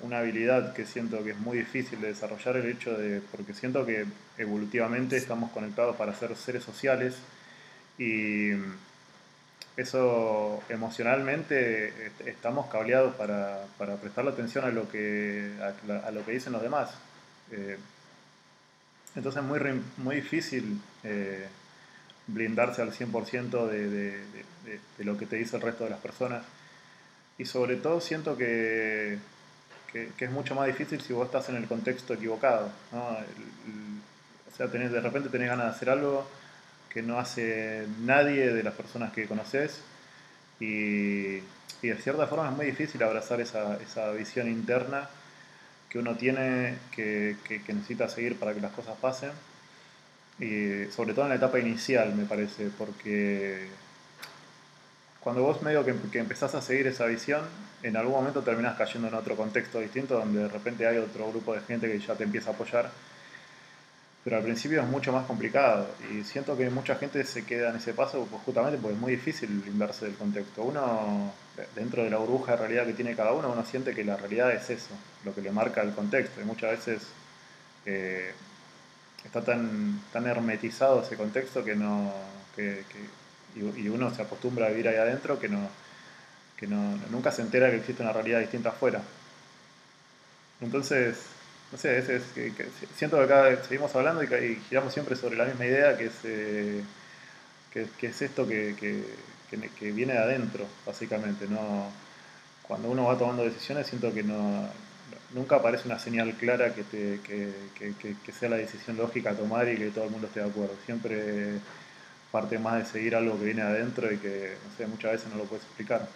[0.00, 3.84] una habilidad que siento que es muy difícil de desarrollar el hecho de, porque siento
[3.86, 4.04] que
[4.38, 7.18] evolutivamente estamos conectados para ser seres sociales
[7.98, 8.52] y
[9.76, 16.52] eso emocionalmente estamos cableados para, para prestarle atención a lo que, a, lo que dicen
[16.52, 16.90] los demás.
[17.52, 17.78] Eh,
[19.16, 19.60] entonces es muy,
[19.96, 21.48] muy difícil eh,
[22.26, 24.20] blindarse al 100% de, de,
[24.98, 26.44] de, lo que te dice el resto de las personas.
[27.38, 29.18] Y sobre todo siento que,
[29.92, 32.70] que, es mucho más difícil si vos estás en el contexto equivocado.
[32.92, 36.28] o sea, tenés, de repente tenés ganas de hacer algo
[36.92, 39.80] que no hace nadie de las personas que conoces.
[40.58, 41.40] Y,
[41.82, 45.08] de cierta forma es muy difícil abrazar esa, esa visión interna
[45.88, 49.30] que uno tiene que, que, necesita seguir para que las cosas pasen.
[50.38, 53.68] Y sobre todo en la etapa inicial me parece porque
[55.20, 57.42] cuando vos medio que, que empezás a seguir esa visión
[57.82, 61.54] en algún momento terminás cayendo en otro contexto distinto donde de repente hay otro grupo
[61.54, 62.90] de gente que ya te empieza a apoyar
[64.22, 67.76] pero al principio es mucho más complicado y siento que mucha gente se queda en
[67.76, 70.62] ese paso pues, justamente porque es muy difícil inverse del contexto.
[70.62, 71.32] Uno,
[71.74, 74.52] dentro de la burbuja de realidad que tiene cada uno, uno siente que la realidad
[74.52, 74.90] es eso,
[75.24, 77.08] lo que le marca el contexto y muchas veces
[77.86, 78.32] eh,
[79.24, 82.12] está tan, tan hermetizado ese contexto que no
[82.54, 82.84] que,
[83.56, 85.68] y, uno se acostumbra a vivir ahí adentro que no
[86.56, 89.00] que no, nunca se entera que existe una realidad distinta afuera.
[90.60, 91.16] Entonces,
[91.72, 92.52] no sé, es, que,
[92.96, 96.82] siento que acá seguimos hablando y, giramos siempre sobre la misma idea, que es, eh,
[97.72, 99.04] que, es esto que,
[99.80, 101.46] viene de adentro, básicamente.
[101.48, 101.90] ¿no?
[102.66, 104.68] Cuando uno va tomando decisiones, siento que no,
[105.34, 109.76] nunca aparece una señal clara que, te, que, sea la decisión lógica a tomar y
[109.76, 110.74] que todo el mundo esté de acuerdo.
[110.84, 111.60] Siempre
[112.32, 115.30] parte más de seguir algo que viene de adentro y que, no sé, muchas veces
[115.30, 116.08] no lo puedes explicar.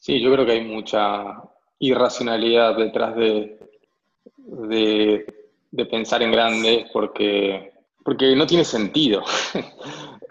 [0.00, 1.42] Sí, yo creo que hay mucha
[1.80, 3.58] irracionalidad detrás de,
[4.66, 5.26] de,
[5.90, 7.72] pensar en grande porque,
[8.04, 9.22] porque no tiene sentido.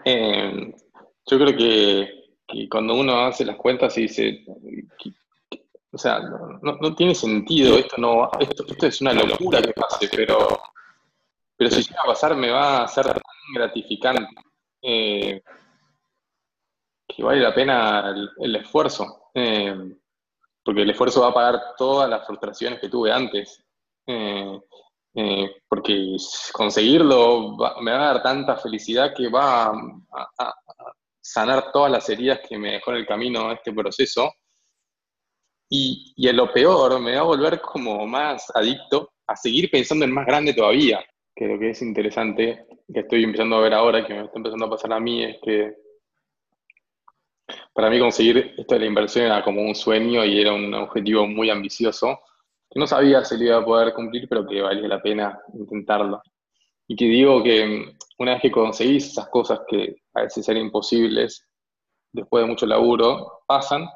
[0.04, 0.72] Eh,
[1.26, 4.44] yo creo que, cuando uno hace las cuentas y dice,
[5.90, 6.20] o sea,
[6.62, 10.62] no, tiene sentido, esto, no, esto, esto es una locura que pase, pero,
[11.56, 14.28] pero si llega a pasar me va a ser tan gratificante
[14.80, 15.42] eh,
[17.06, 19.30] que vale la pena el, esfuerzo.
[19.34, 19.96] Eh,
[20.62, 23.64] porque el esfuerzo va a pagar todas las frustraciones que tuve antes.
[24.10, 24.60] Eh,
[25.14, 26.16] eh, porque
[26.52, 30.54] conseguirlo me va a dar tanta felicidad que va a,
[31.20, 34.32] sanar todas las heridas que me dejó en el camino este proceso.
[35.68, 40.06] Y, y a lo peor, me va a volver como más adicto a seguir pensando
[40.06, 41.04] en más grande todavía.
[41.36, 44.64] Que lo que es interesante, que estoy empezando a ver ahora, que me está empezando
[44.64, 45.74] a pasar a mí, es que
[47.74, 51.26] Para mí conseguir esto de la inversión era como un sueño y era un objetivo
[51.26, 52.20] muy ambicioso,
[52.78, 56.22] no sabía si lo iba a poder cumplir, pero que valía la pena intentarlo.
[56.86, 60.62] Y que digo que mm, una vez que conseguís esas cosas que a veces eran
[60.62, 61.46] imposibles,
[62.12, 63.86] después de mucho laburo, pasan,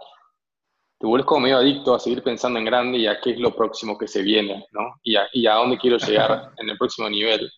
[0.99, 3.55] te vuelves como medio adicto a seguir pensando en grande y a qué es lo
[3.57, 5.01] próximo que se viene, ¿no?
[5.03, 7.51] Y a, y a dónde quiero llegar en el próximo nivel.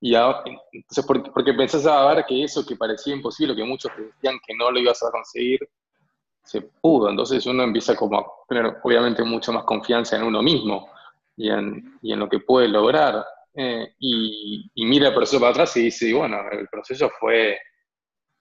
[0.00, 4.38] Y entonces, porque, porque pensás a ver que eso que parecía imposible, que muchos decían
[4.46, 5.60] que no lo ibas a conseguir,
[6.48, 7.10] se pudo.
[7.10, 10.88] Entonces uno empieza como a tener obviamente mucho más confianza en uno mismo
[11.36, 13.22] y en, y en lo que puede lograr.
[13.54, 17.58] Eh, y, y, mira el proceso para atrás y dice, bueno, el proceso fue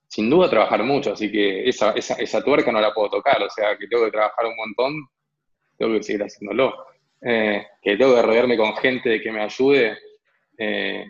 [0.07, 3.49] sin duda trabajar mucho, así que esa, esa, esa, tuerca no la puedo tocar, o
[3.49, 4.93] sea, que tengo que trabajar un montón,
[5.77, 6.73] tengo que seguir haciéndolo.
[7.21, 9.97] Eh, que tengo que rodearme con gente que me ayude,
[10.57, 11.05] eh,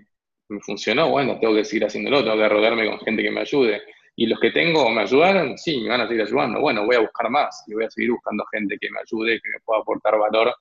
[0.50, 3.82] me funcionó, bueno, tengo que seguir haciéndolo, tengo que rodearme con gente que me ayude.
[4.20, 6.60] Y los que tengo me ayudaron, sí, me van a seguir ayudando.
[6.60, 9.50] Bueno, voy a buscar más y voy a seguir buscando gente que me ayude, que
[9.52, 10.56] me pueda aportar valor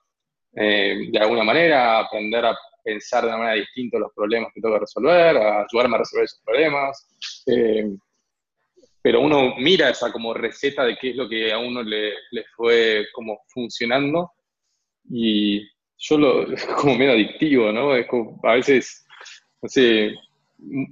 [0.54, 4.74] eh, de alguna manera, aprender a pensar de una manera distinta los problemas que tengo
[4.74, 7.08] que resolver, a ayudarme a resolver esos problemas.
[7.46, 7.96] Eh,
[9.00, 12.44] pero uno mira esa como receta de qué es lo que a uno le, le
[12.54, 14.32] fue como funcionando
[15.08, 15.66] y
[15.96, 17.96] yo lo, es como medio adictivo, ¿no?
[17.96, 19.06] Es como, a veces
[19.62, 20.14] no sé,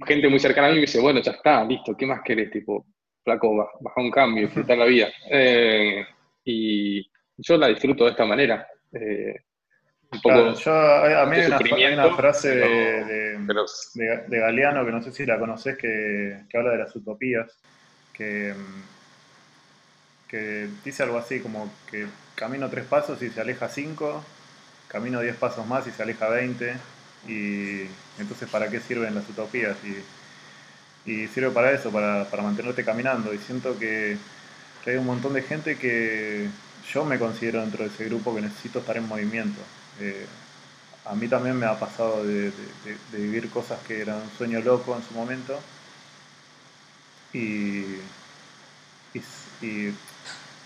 [0.05, 2.51] gente muy cercana a mí me dice, bueno, ya está, listo, ¿qué más querés?
[2.51, 2.85] Tipo,
[3.23, 5.07] flaco, baja un cambio, disfrutar la vida.
[5.29, 6.05] Eh,
[6.47, 7.01] y
[7.37, 8.67] yo la disfruto de esta manera.
[8.93, 9.35] Eh,
[10.11, 13.37] un poco yo, a mí hay una, frase de,
[14.27, 17.59] de, Galeano, que no sé si la conoces, que, que habla de las utopías,
[18.13, 18.53] que,
[20.27, 24.23] que dice algo así como que camino tres pasos y se aleja cinco,
[24.87, 26.75] camino diez pasos más y se aleja veinte,
[27.27, 27.87] y
[28.19, 29.77] entonces, ¿para qué sirven las utopías?
[31.05, 33.33] Y, sirve para eso, para, para, mantenerte caminando.
[33.33, 34.17] Y siento que,
[34.85, 36.47] hay un montón de gente que
[36.93, 39.59] yo me considero dentro de ese grupo que necesito estar en movimiento.
[39.99, 40.25] Eh,
[41.05, 42.51] a mí también me ha pasado de,
[43.11, 45.59] vivir cosas que eran un sueño loco en su momento.
[47.33, 47.97] Y,
[49.13, 49.93] y,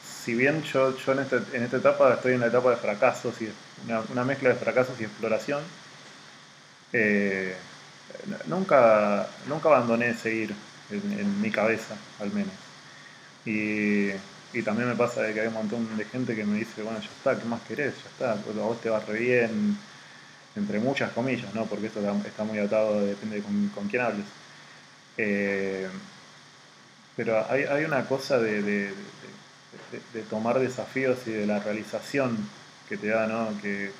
[0.03, 3.41] si bien yo, yo en, este, en, esta etapa estoy en la etapa de fracasos
[3.41, 3.49] y
[4.11, 5.63] una mezcla de fracasos y exploración,
[6.93, 7.55] eh,
[8.47, 10.53] nunca, nunca abandoné seguir
[10.91, 12.53] en, mi cabeza, al menos.
[13.45, 14.11] Y,
[14.63, 17.07] también me pasa de que hay un montón de gente que me dice, bueno, ya
[17.07, 17.93] está, ¿qué más querés?
[18.03, 19.77] Ya está, pues a vos te va re bien,
[20.55, 21.65] entre muchas comillas, ¿no?
[21.65, 24.25] Porque esto está muy atado, depende de con, quién hables.
[25.17, 25.87] Eh,
[27.15, 28.91] pero hay, una cosa de, de,
[30.29, 32.37] tomar desafíos y de la realización
[32.87, 33.49] que te da, ¿no?
[33.61, 33.91] Que,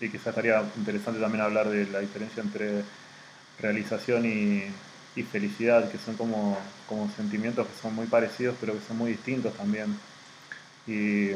[0.00, 2.82] y quizás estaría interesante también hablar de la diferencia entre
[3.58, 4.72] realización y,
[5.32, 6.56] felicidad, que son como,
[6.88, 9.98] como, sentimientos que son muy parecidos pero que son muy distintos también.
[10.86, 11.30] Y,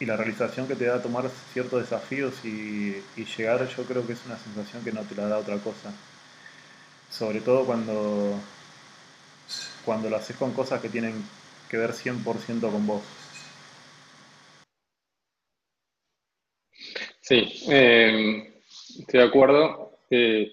[0.00, 3.02] la realización que te da tomar ciertos desafíos y,
[3.36, 5.92] llegar yo creo que es una sensación que no te la da otra cosa.
[7.10, 8.40] Sobre todo cuando,
[9.84, 11.22] cuando lo haces con cosas que tienen
[11.68, 13.02] que ver 100% con vos.
[17.28, 18.54] Sí, eh,
[19.00, 19.98] estoy de acuerdo.
[20.08, 20.50] Eh,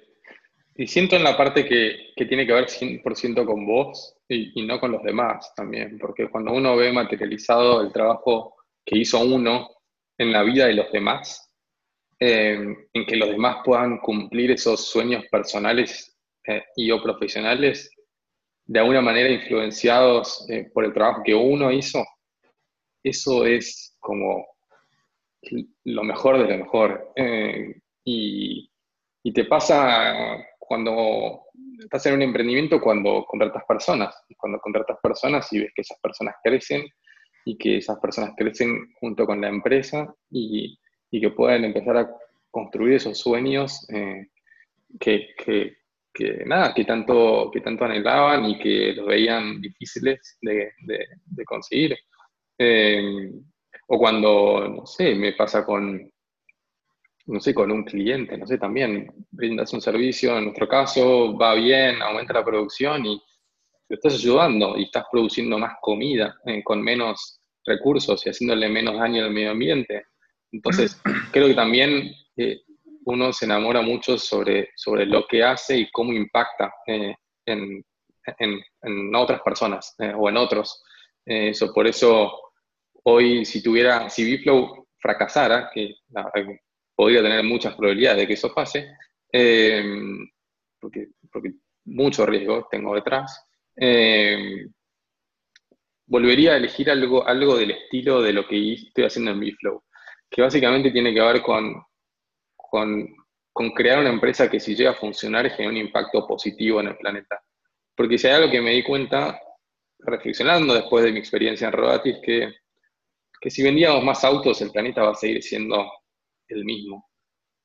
[0.76, 4.92] y siento en la parte que, tiene que ver 100% con vos y, no con
[4.92, 9.70] los demás también, porque cuando uno ve materializado el trabajo que hizo uno
[10.18, 11.50] en la vida de los demás,
[12.20, 16.14] eh, en que los demás puedan cumplir esos sueños personales
[16.76, 17.90] y o profesionales,
[18.66, 22.04] de alguna manera influenciados por el trabajo que uno hizo,
[23.02, 24.55] eso es como
[25.86, 27.12] lo mejor de lo mejor.
[27.16, 28.70] Eh, y,
[29.34, 31.42] te pasa cuando
[31.80, 36.36] estás en un emprendimiento cuando contratas personas, cuando contratas personas y ves que esas personas
[36.44, 36.86] crecen
[37.44, 40.78] y que esas personas crecen junto con la empresa y,
[41.12, 42.12] que pueden empezar a
[42.52, 44.28] construir esos sueños eh,
[45.00, 45.76] que,
[46.46, 51.98] nada, que tanto, que tanto anhelaban y que los veían difíciles de, conseguir.
[52.58, 53.32] Eh,
[53.88, 56.12] o cuando, no sé, me pasa con,
[57.28, 61.54] no sé, con un cliente, no sé, también brindas un servicio, en nuestro caso va
[61.56, 63.22] bien, aumenta la producción y
[63.88, 68.98] te estás ayudando y estás produciendo más comida eh, con menos recursos y haciéndole menos
[68.98, 70.06] daño al medio ambiente.
[70.52, 71.00] Entonces,
[71.32, 72.62] creo que también eh,
[73.06, 77.16] uno se enamora mucho sobre, sobre lo que hace y cómo impacta eh,
[77.46, 77.84] en,
[78.40, 80.84] en, en, otras personas o en otros.
[81.24, 82.45] eso, por eso
[83.06, 85.96] hoy si tuviera, si Biflow fracasara, que
[86.96, 88.96] podría tener muchas probabilidades de que eso pase,
[89.32, 90.28] em,
[90.80, 91.10] porque,
[91.88, 93.46] mucho riesgo tengo detrás,
[93.76, 94.72] em,
[96.08, 99.84] volvería a elegir algo, algo del estilo de lo que estoy haciendo en Biflow,
[100.30, 101.76] que básicamente tiene que ver con,
[102.58, 106.98] con, crear una empresa que si llega a funcionar genere un impacto positivo en el
[106.98, 107.42] planeta.
[107.96, 109.40] Porque si hay algo que me di cuenta,
[110.00, 112.54] reflexionando después de mi experiencia en Rodatis, que,
[113.46, 115.86] que si vendíamos más autos, el planeta va a seguir siendo
[116.48, 117.08] el mismo.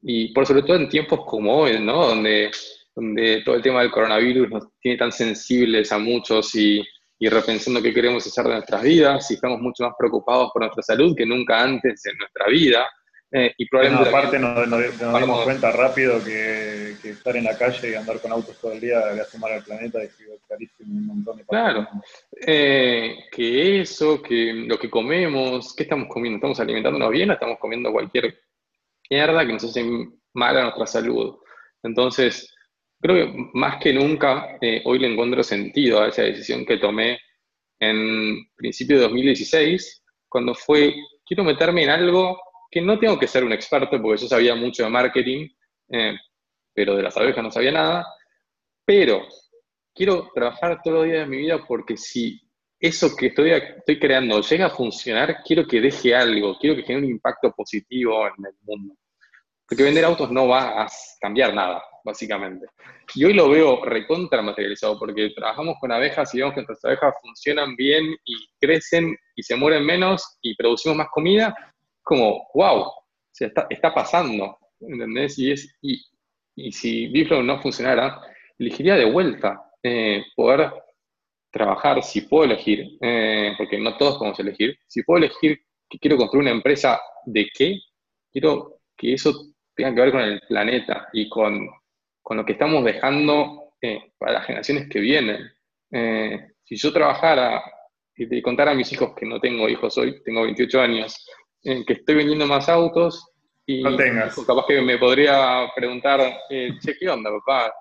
[0.03, 2.09] Y por sobre todo en tiempos como hoy, ¿no?
[2.09, 2.51] Donde,
[2.95, 6.83] donde todo el tema del coronavirus nos tiene tan sensibles a muchos y
[7.23, 10.83] y repensando qué queremos hacer de nuestras vidas, y estamos mucho más preocupados por nuestra
[10.83, 12.89] salud que nunca antes en nuestra vida.
[13.33, 17.95] Eh, y probablemente aparte nos, nos, dimos cuenta rápido que, estar en la calle y
[17.95, 20.09] andar con autos todo el día le hace mal al planeta y
[20.49, 21.89] carísimo un montón de Claro,
[22.47, 26.37] eh, que eso, que lo que comemos, ¿qué estamos comiendo?
[26.37, 28.37] ¿Estamos alimentándonos bien o estamos comiendo cualquier
[29.09, 29.85] mierda que nos hace
[30.35, 31.37] mal a nuestra salud?
[31.83, 32.53] Entonces,
[33.01, 37.19] Creo que más que nunca eh, hoy le encuentro sentido a esa decisión que tomé
[37.79, 42.39] en principio de 2016, cuando fue, quiero meterme en algo
[42.71, 45.49] que no tengo que ser un experto, porque yo sabía mucho de marketing,
[45.89, 46.15] eh,
[46.73, 48.07] pero de las abejas no sabía nada,
[48.85, 49.27] pero
[49.95, 52.41] quiero trabajar todos los días de mi vida porque si
[52.81, 57.07] eso que estoy, estoy creando llega a funcionar, quiero que deje algo, quiero que genere
[57.07, 58.95] un impacto positivo en el mundo.
[59.69, 60.89] Porque vender autos no va a
[61.21, 62.67] cambiar nada, básicamente.
[63.15, 67.15] Y hoy lo veo recontra materializado, porque trabajamos con abejas y vemos que nuestras abejas
[67.23, 71.55] funcionan bien y crecen y se mueren menos y producimos más comida.
[72.03, 72.87] Como, wow,
[73.31, 75.39] se está, está pasando, ¿entendés?
[75.39, 76.03] Y, es, y,
[76.57, 78.21] y si Biflow no funcionara,
[78.59, 80.73] elegiría de vuelta eh, poder
[81.51, 86.17] trabajar, si puedo elegir, eh, porque no todos podemos elegir, si puedo elegir que quiero
[86.17, 87.81] construir una empresa de qué,
[88.31, 89.33] quiero que eso
[89.75, 91.69] tenga que ver con el planeta y con
[92.31, 95.51] con lo que estamos dejando eh, para las generaciones que vienen.
[95.91, 97.61] Eh, si yo trabajara
[98.15, 101.27] y contara a mis hijos, que no tengo hijos hoy, tengo 28 años,
[101.65, 103.27] eh, que estoy vendiendo más autos,
[103.67, 104.35] y no tengas.
[104.47, 107.73] capaz que me podría preguntar, che, ¿qué onda, papá?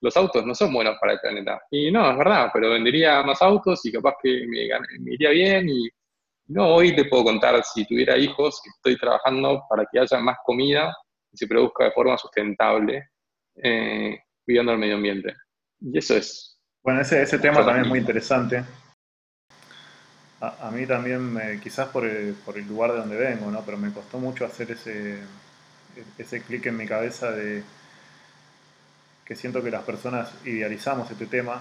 [0.00, 1.60] los autos no son buenos para el planeta.
[1.70, 4.68] Y no, es verdad, pero vendería más autos y capaz que me,
[5.00, 5.68] me iría bien.
[5.68, 5.88] Y
[6.48, 10.36] no, hoy te puedo contar, si tuviera hijos, que estoy trabajando para que haya más
[10.44, 10.94] comida
[11.32, 13.08] y se produzca de forma sustentable
[13.56, 15.34] eh, cuidando al medio ambiente.
[15.80, 16.60] Y eso es.
[16.82, 18.64] Bueno, ese, ese tema también es muy interesante.
[20.40, 23.62] A, mí también, quizás por el, por el, lugar de donde vengo, ¿no?
[23.64, 25.18] pero me costó mucho hacer ese,
[26.16, 27.64] ese clic en mi cabeza de
[29.24, 31.60] que siento que las personas idealizamos este tema,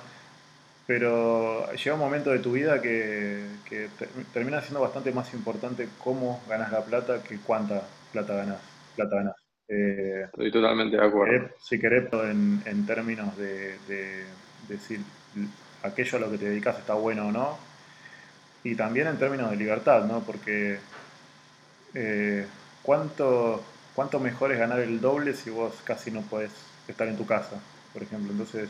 [0.86, 3.89] pero llega un momento de tu vida que, que
[4.32, 7.82] termina siendo bastante más importante cómo ganas la plata que cuánta
[8.13, 8.61] plata ganas.
[8.95, 9.36] Plata ganas.
[9.67, 11.49] Eh, Estoy totalmente de acuerdo.
[11.59, 13.75] si querés, en, en términos de,
[14.69, 15.01] decir
[15.84, 17.57] aquello a lo que te dedicas está bueno o no,
[18.72, 20.22] y también en términos de libertad, ¿no?
[20.22, 20.80] Porque
[21.93, 22.47] eh,
[22.84, 23.63] ¿cuánto,
[23.95, 26.51] ¿cuánto mejor es ganar el doble si vos casi no puedes
[26.88, 27.59] estar en tu casa,
[27.93, 28.32] por ejemplo?
[28.32, 28.70] Entonces,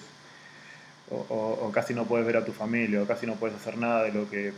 [1.10, 4.12] o casi no puedes ver a tu familia, o casi no puedes hacer nada de
[4.12, 4.52] lo que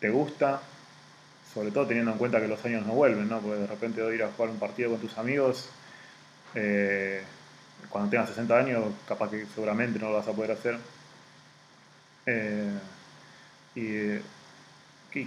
[0.00, 0.60] te gusta
[1.52, 3.40] sobre todo teniendo en cuenta que los años no vuelven, ¿no?
[3.40, 5.68] Porque de repente ir a jugar un partido con tus amigos,
[6.54, 7.22] eh,
[7.88, 10.78] cuando tengas 60 años, capaz que seguramente no lo vas a poder hacer.
[12.26, 12.78] Eh,
[13.74, 14.18] y,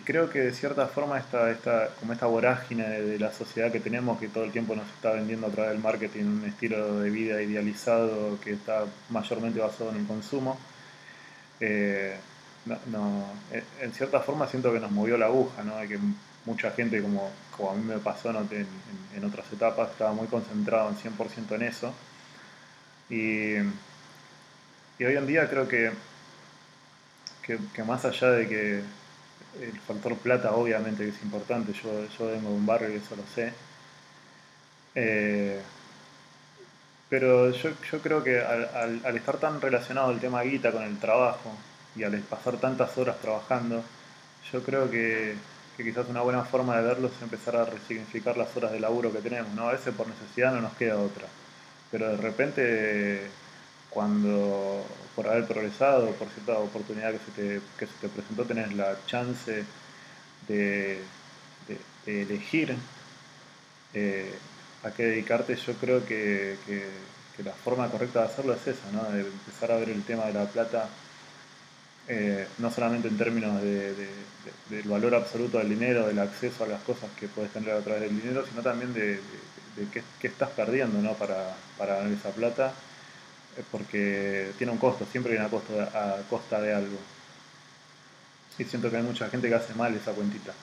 [0.05, 4.19] creo que de cierta forma esta, esta, como esta vorágine de, la sociedad que tenemos,
[4.19, 7.41] que todo el tiempo nos está vendiendo a través del marketing un estilo de vida
[7.41, 10.57] idealizado que está mayormente basado en el consumo,
[11.59, 12.15] eh,
[12.65, 13.25] no,
[13.81, 15.75] en cierta forma siento que nos movió la aguja, ¿no?
[15.87, 15.99] que
[16.45, 20.97] mucha gente, como, como a mí me pasó en, otras etapas, estaba muy concentrado en
[20.97, 21.93] 100% en eso.
[23.09, 23.55] Y,
[25.03, 25.91] hoy en día creo que,
[27.43, 28.81] que, más allá de que
[29.61, 33.23] el factor plata obviamente es importante, yo, yo vengo de un barrio y eso lo
[33.35, 33.53] sé,
[34.95, 35.61] eh,
[37.09, 40.97] pero yo, yo, creo que al, al, estar tan relacionado el tema guita con el
[40.99, 41.55] trabajo,
[41.95, 43.83] y al pasar tantas horas trabajando,
[44.51, 45.35] yo creo que,
[45.77, 49.19] quizás una buena forma de verlo es empezar a resignificar las horas de laburo que
[49.19, 49.69] tenemos, ¿no?
[49.69, 51.27] A veces por necesidad no nos queda otra,
[51.91, 53.27] pero de repente
[53.89, 54.85] cuando
[55.15, 58.97] por haber progresado, por cierta oportunidad que se te, que se te presentó, tenés la
[59.05, 59.63] chance
[60.47, 60.99] de,
[62.05, 62.75] elegir
[63.93, 64.33] eh,
[64.83, 69.03] a qué dedicarte, yo creo que, que, la forma correcta de hacerlo es esa, ¿no?
[69.11, 70.87] de empezar a ver el tema de la plata
[72.07, 73.93] eh, no solamente en términos de,
[74.69, 78.01] del valor absoluto del dinero, del acceso a las cosas que puedes tener a través
[78.01, 79.19] del dinero, sino también de,
[79.91, 81.13] qué, estás perdiendo ¿no?
[81.13, 82.73] para, para ganar esa plata,
[83.71, 86.97] porque tiene un costo, siempre hay una costa, a costa de algo.
[88.57, 90.53] Y siento que hay mucha gente que hace mal esa cuentita.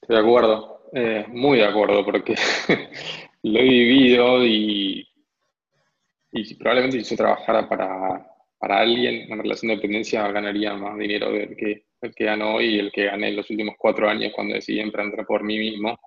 [0.00, 2.34] Estoy de acuerdo, eh, muy de acuerdo, porque
[3.42, 5.08] lo he vivido y,
[6.32, 8.26] y probablemente si yo trabajara para,
[8.58, 12.76] para alguien en relación de dependencia ganaría más dinero del que, el que ganó hoy
[12.76, 15.98] y el que gané en los últimos cuatro años cuando decidí emprender por mí mismo.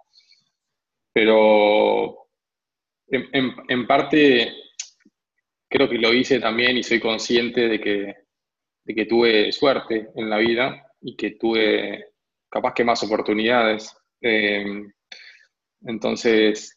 [1.13, 2.24] Pero
[3.07, 4.53] en, en, parte
[5.69, 8.15] creo que lo hice también y soy consciente de que,
[8.83, 12.13] de que tuve suerte en la vida y que tuve
[12.49, 13.95] capaz que más oportunidades.
[14.21, 14.65] Eh,
[15.81, 16.75] entonces,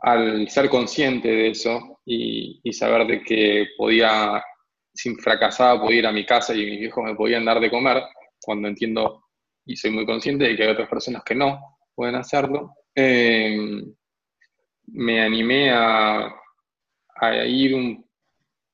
[0.00, 4.42] al ser consciente de eso y, y, saber de que podía,
[4.94, 8.02] sin fracasar, podía ir a mi casa y mis hijos me podían dar de comer,
[8.40, 9.24] cuando entiendo
[9.66, 13.84] y soy muy consciente de que hay otras personas que no pueden hacerlo, eh,
[14.92, 16.34] me animé a,
[17.16, 18.04] a, ir un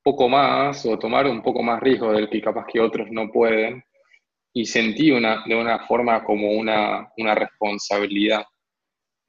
[0.02, 3.82] poco más o tomar un poco más riesgo del que capaz que otros no pueden
[4.52, 8.44] y sentí una, de una forma como una, una responsabilidad,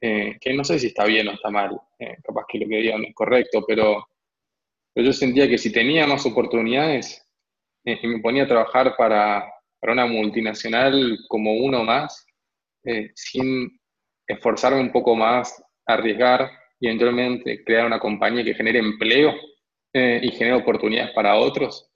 [0.00, 2.76] eh, que no sé si está bien o está mal, eh, capaz que lo que
[2.76, 4.06] digan no es correcto, pero,
[4.94, 7.26] pero, yo sentía que si tenía más oportunidades
[7.84, 12.24] y me ponía a trabajar para, para una multinacional como uno más,
[12.84, 13.80] eh, sin
[14.28, 19.34] esforzarme un poco más, arriesgar y eventualmente crear una compañía que genere empleo
[19.92, 21.88] eh, y genere oportunidades para otros,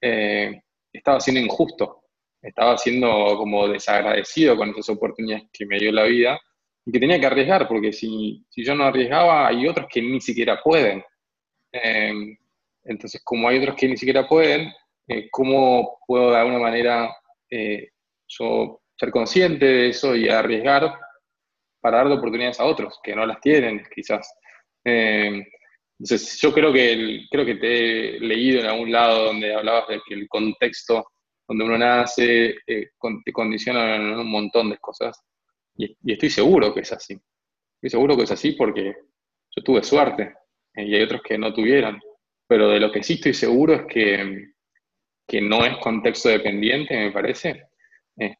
[0.00, 0.62] eh,
[0.92, 2.04] estaba siendo injusto,
[2.40, 6.40] estaba siendo como desagradecido con esas oportunidades que me dio la vida
[6.86, 10.20] y que tenía que arriesgar, porque si, si yo no arriesgaba, hay otros que ni
[10.20, 11.02] siquiera pueden.
[12.84, 14.72] entonces, como hay otros que ni siquiera pueden,
[15.30, 17.10] ¿cómo puedo de alguna manera
[17.50, 17.90] eh,
[18.26, 20.92] yo ser consciente de eso y arriesgar
[21.84, 24.34] para dar oportunidades a otros que no las tienen, quizás.
[24.82, 25.46] Eh,
[25.98, 30.00] entonces, yo creo que, creo que te he leído en algún lado donde hablabas de
[30.08, 31.08] que el contexto
[31.46, 32.88] donde uno nace eh,
[33.22, 35.22] te condiciona en un montón de cosas.
[35.76, 37.20] Y, estoy seguro que es así.
[37.74, 38.94] Estoy seguro que es así porque
[39.54, 40.32] yo tuve suerte
[40.76, 42.00] y hay otros que no tuvieron.
[42.46, 44.54] Pero de lo que sí estoy seguro es que
[45.26, 47.68] que no es contexto dependiente, me parece,
[48.18, 48.36] eh,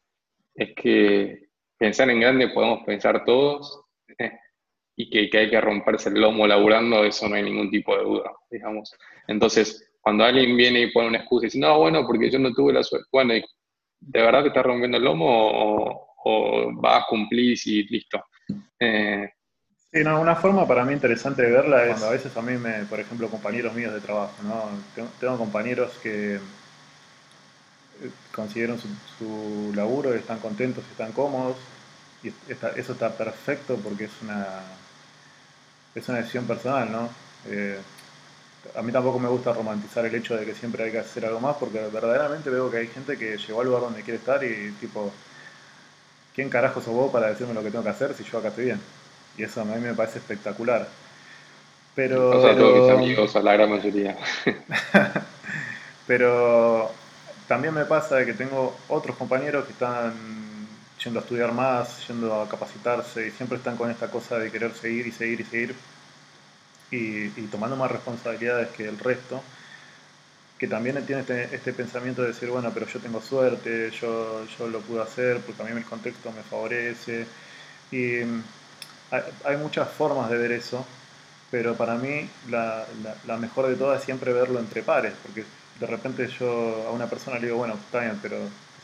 [0.53, 1.44] es que
[1.77, 3.81] pensar en grande podemos pensar todos
[4.17, 4.31] eh,
[4.95, 8.03] y que, que, hay que romperse el lomo laburando, eso no hay ningún tipo de
[8.03, 8.93] duda, digamos.
[9.27, 12.53] Entonces, cuando alguien viene y pone una excusa y dice, no, bueno, porque yo no
[12.53, 17.05] tuve la suerte, bueno, ¿de verdad te estás rompiendo el lomo o, o vas a
[17.07, 18.23] cumplir y listo?
[18.79, 19.29] Eh,
[19.95, 22.57] Sí, no, una forma para mí interesante de verla es cuando a veces a mí
[22.57, 24.67] me, por ejemplo, compañeros míos de trabajo, ¿no?
[25.21, 26.37] tengo compañeros que
[28.33, 31.57] consiguieron su, laburo, están contentos, están cómodos,
[32.23, 32.29] y
[32.75, 34.45] eso está perfecto porque es una,
[35.93, 37.09] es una decisión personal, ¿no?
[37.47, 37.79] Eh,
[38.75, 41.39] a mí tampoco me gusta romantizar el hecho de que siempre hay que hacer algo
[41.39, 44.71] más, porque verdaderamente veo que hay gente que llegó al lugar donde quiere estar y
[44.79, 45.11] tipo,
[46.33, 48.65] ¿quién carajo sos vos para decirme lo que tengo que hacer si yo acá estoy
[48.65, 48.81] bien?
[49.37, 50.87] Y eso a mí me parece espectacular.
[51.93, 52.37] Pero...
[52.37, 54.17] O sea, todos mis amigos, a la gran mayoría.
[56.07, 56.91] pero
[57.47, 60.13] también me pasa de que tengo otros compañeros que están
[61.03, 64.73] yendo a estudiar más, yendo a capacitarse y siempre están con esta cosa de querer
[64.73, 65.75] seguir y seguir y seguir
[66.91, 69.41] y, tomando más responsabilidades que el resto,
[70.57, 74.67] que también tiene este, este, pensamiento de decir, bueno, pero yo tengo suerte, yo, yo
[74.67, 77.25] lo pude hacer porque a mí el contexto me favorece.
[77.91, 78.19] Y
[79.11, 80.85] hay, muchas formas de ver eso,
[81.51, 85.43] pero para mí la, la, la mejor de todas es siempre verlo entre pares, porque
[85.79, 88.37] de repente yo a una persona le digo, bueno, está bien, pero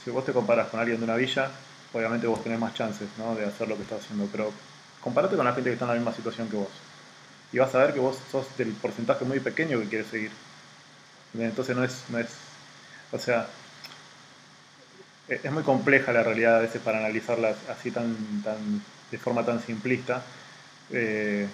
[0.03, 1.49] si vos te comparas con alguien de una villa,
[1.93, 3.35] obviamente vos tenés más chances ¿no?
[3.35, 4.51] de hacer lo que estás haciendo, pero
[5.01, 6.71] compárate con la gente que está en la misma situación que vos.
[7.53, 10.31] Y vas a ver que vos sos del porcentaje muy pequeño que quiere seguir.
[11.37, 12.29] Entonces no es, no es,
[13.11, 13.47] o sea,
[15.27, 19.61] es muy compleja la realidad a veces para analizarla así tan, tan de forma tan
[19.61, 20.23] simplista.
[20.91, 21.47] Eh,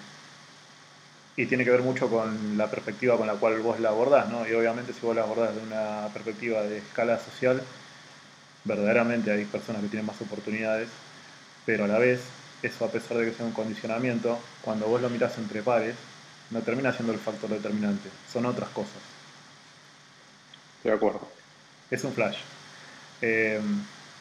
[1.38, 4.46] y tiene que ver mucho con la perspectiva con la cual vos la abordás, ¿no?
[4.48, 7.62] Y obviamente si vos la abordás de una perspectiva de escala social,
[8.64, 10.88] verdaderamente hay personas que tienen más oportunidades,
[11.64, 12.22] pero a la vez,
[12.60, 15.94] eso a pesar de que sea un condicionamiento, cuando vos lo mirás entre pares,
[16.50, 19.00] no termina siendo el factor determinante, son otras cosas.
[20.82, 21.20] De acuerdo.
[21.88, 22.38] Es un flash.
[23.22, 23.60] Eh,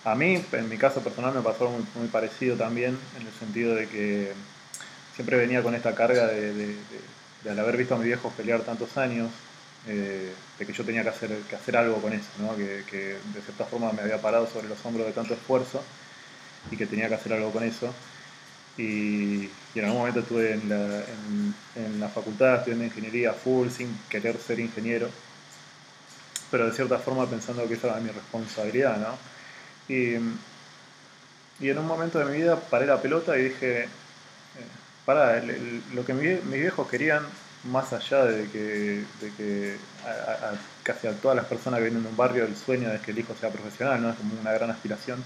[0.05, 3.73] a mí, en mi caso personal, me pasó muy, muy parecido también, en el sentido
[3.73, 4.33] de que
[5.17, 6.75] siempre venía con esta carga de,
[7.49, 9.31] al haber visto a mi viejo pelear tantos años,
[9.87, 13.65] eh, de que yo tenía que hacer, que hacer algo con eso, que, de cierta
[13.65, 15.81] forma me había parado sobre los hombros de tanto esfuerzo
[16.69, 17.91] y que tenía que hacer algo con eso.
[18.77, 21.03] Y, en algún momento estuve en la,
[21.75, 25.09] en, la facultad estudiando ingeniería full sin querer ser ingeniero.
[26.51, 29.17] pero de cierta forma pensando que esa era mi responsabilidad, ¿no?
[29.93, 30.15] Y,
[31.59, 33.87] y en un momento de mi vida paré la pelota y dije,
[35.07, 35.41] eh, para,
[35.93, 37.23] lo que mis viejos querían,
[37.63, 39.77] más allá de que, de que
[40.83, 43.19] casi a todas las personas que vienen de un barrio el sueño es que el
[43.19, 44.09] hijo sea profesional, ¿no?
[44.09, 45.23] Es como una gran aspiración.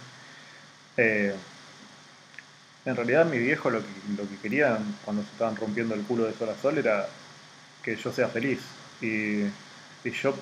[0.98, 1.36] Eh,
[2.86, 6.26] en realidad mi viejo lo que, lo que quería cuando se estaban rompiendo el culo
[6.26, 7.08] de sol a sol era
[7.84, 8.60] que yo sea feliz.
[9.02, 9.44] Y,
[10.04, 10.36] y yo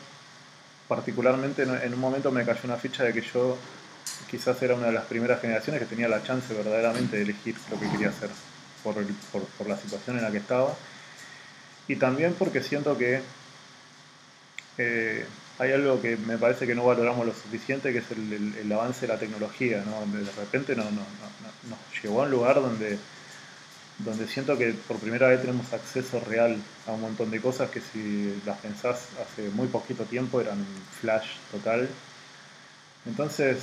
[0.87, 3.57] particularmente en un momento me cayó una ficha de que yo
[4.29, 7.79] quizás era una de las primeras generaciones que tenía la chance verdaderamente de elegir lo
[7.79, 8.29] que quería hacer
[8.83, 8.95] por,
[9.31, 10.75] por, por la situación en la que estaba.
[11.87, 13.21] Y también porque siento que
[14.77, 15.25] eh,
[15.59, 19.13] hay algo que me parece que no valoramos lo suficiente, que es el, avance de
[19.13, 20.17] la tecnología, ¿no?
[20.17, 20.87] de repente nos
[22.01, 22.97] llegó a un lugar donde,
[23.97, 26.55] donde siento que por primera vez tenemos acceso real
[26.87, 30.65] a un montón de cosas que si las pensás hace muy poquito tiempo eran
[31.01, 31.89] flash total.
[33.05, 33.57] Entonces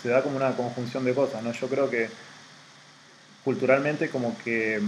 [0.00, 1.50] se da como una conjunción de cosas, ¿no?
[1.52, 2.08] Yo creo que
[3.44, 4.80] culturalmente como que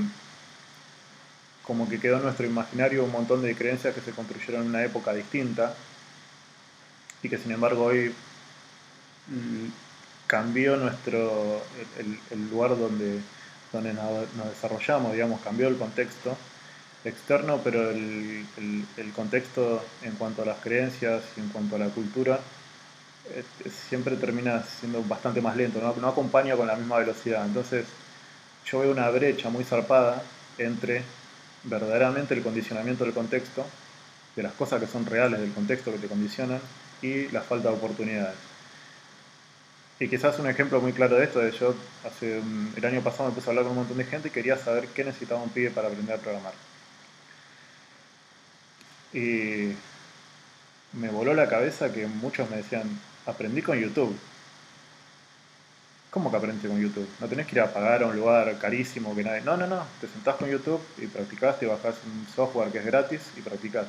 [1.65, 4.85] como que quedó en nuestro imaginario un montón de creencias que se construyeron en una
[4.85, 5.75] época distinta
[7.23, 8.15] y que sin embargo hoy
[9.29, 9.69] mm,
[10.27, 11.63] cambió nuestro
[11.99, 13.21] el, lugar donde,
[13.73, 16.37] donde nos desarrollamos, digamos, cambió el contexto
[17.05, 18.45] externo, pero el,
[19.15, 22.41] contexto en cuanto a las creencias y en cuanto a la cultura
[23.89, 27.47] siempre termina siendo bastante más lento, no, no acompaña con la misma velocidad.
[27.47, 27.87] Entonces
[28.67, 30.23] yo veo una brecha muy zarpada
[30.59, 31.03] entre
[31.65, 33.67] verdaderamente el condicionamiento del contexto,
[34.37, 36.61] de las cosas que son reales del contexto que te condicionan
[37.03, 38.37] y la falta de oportunidades.
[40.01, 42.41] Y quizás un ejemplo muy claro de esto es yo hace
[42.77, 44.89] el año pasado me puse a hablar con un montón de gente y quería saber
[44.89, 46.53] qué necesitaba un pibe para aprender a programar.
[49.13, 49.73] Y
[50.93, 54.19] me voló la cabeza que muchos me decían, aprendí con YouTube.
[56.15, 57.09] ¿Cómo que aprendiste con YouTube?
[57.19, 59.41] No tenés que ir a pagar a un lugar carísimo que nadie.
[59.41, 59.85] No, no, no.
[60.01, 63.89] Te sentás con YouTube y practicás, te bajás un software que es gratis y practicás.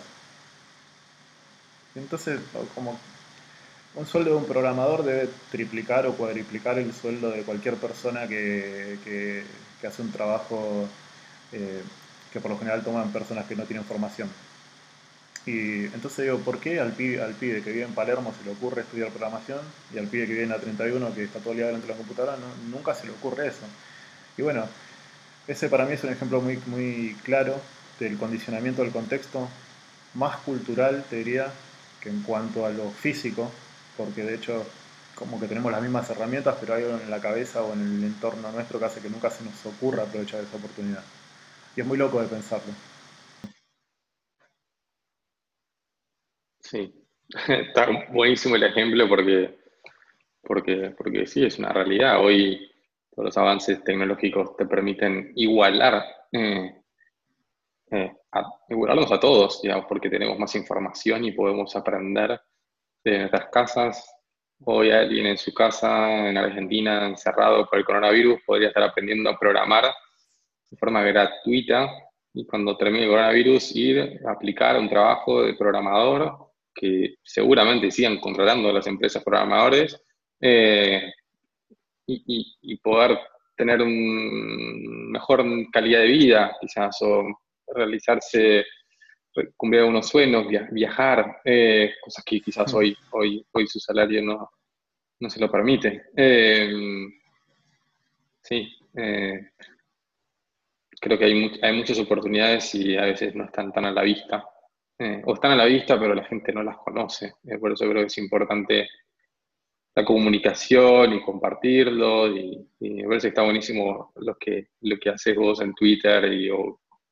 [1.93, 2.39] Entonces,
[2.73, 2.99] como
[3.93, 9.43] un sueldo de un programador debe triplicar o cuadriplicar el sueldo de cualquier persona que,
[9.87, 10.87] hace un trabajo
[11.51, 11.83] eh,
[12.33, 14.31] que por lo general toman personas que no tienen formación.
[15.45, 18.51] Y entonces digo, ¿por qué al pibe, al pibe que vive en Palermo se le
[18.51, 19.59] ocurre estudiar programación
[19.93, 21.93] y al pibe que vive en la 31 que está todo el día delante de
[21.93, 22.37] la computadora
[22.71, 23.65] nunca se le ocurre eso?
[24.37, 24.67] Y bueno,
[25.47, 27.61] ese para mí es un ejemplo muy, muy claro
[27.99, 29.47] del condicionamiento del contexto,
[30.15, 31.47] más cultural, te diría,
[32.01, 33.51] que en cuanto a lo físico,
[33.97, 34.65] porque de hecho
[35.15, 38.03] como que tenemos las mismas herramientas, pero hay algo en la cabeza o en el
[38.03, 41.03] entorno nuestro que hace que nunca se nos ocurra aprovechar esa oportunidad.
[41.75, 42.73] Y es muy loco de pensarlo.
[46.65, 46.91] Sí,
[47.47, 49.55] está buenísimo el ejemplo porque,
[50.41, 52.23] porque, porque sí, es una realidad.
[52.23, 52.71] Hoy
[53.11, 56.75] todos los avances tecnológicos te permiten igualar, eh,
[57.91, 62.41] eh, a, igualarnos a todos, digamos, porque tenemos más información y podemos aprender
[63.03, 64.15] de nuestras casas.
[64.63, 69.37] Hoy alguien en su casa, en Argentina, encerrado por el coronavirus, podría estar aprendiendo a
[69.37, 69.85] programar
[70.71, 71.91] de forma gratuita
[72.33, 76.44] y cuando termine el coronavirus ir a aplicar un trabajo de programador
[76.75, 79.99] que seguramente sigan controlando las empresas programadores
[80.41, 81.11] eh,
[82.05, 83.17] y, poder
[83.55, 87.23] tener una mejor calidad de vida, quizás, o
[87.73, 88.65] realizarse,
[89.57, 94.51] cumplir algunos sueños, viajar, eh, cosas que quizás hoy, hoy, hoy su salario no,
[95.19, 96.03] no se lo permite.
[96.15, 96.69] Eh,
[98.41, 99.49] sí, creo
[101.17, 104.45] que hay, hay muchas oportunidades y a veces no están tan a la vista.
[104.97, 107.35] Eh, o están a la vista, pero la gente no las conoce.
[107.43, 108.87] Eh, por eso creo que es importante
[109.95, 112.27] la comunicación y compartirlo.
[112.29, 116.31] Y, y me parece que está buenísimo lo que, lo que haces vos en Twitter
[116.31, 116.49] y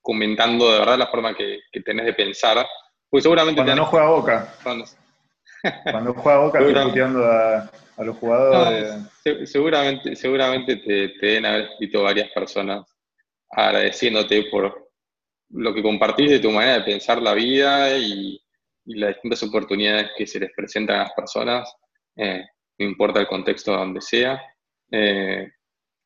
[0.01, 2.65] comentando de verdad la forma que, que tenés de pensar.
[3.09, 4.55] Pues seguramente Cuando no juega Boca.
[4.63, 4.86] Cuando,
[6.15, 8.95] juega Boca, estoy a, a, los jugadores.
[9.45, 12.86] seguramente seguramente te, te deben haber escrito varias personas
[13.49, 14.82] agradeciéndote por,
[15.53, 18.39] lo que compartís de tu manera de pensar la vida y,
[18.85, 21.73] las distintas oportunidades que se les presentan a las personas,
[22.17, 22.43] eh,
[22.77, 24.41] no importa el contexto donde sea.
[24.91, 25.47] Eh,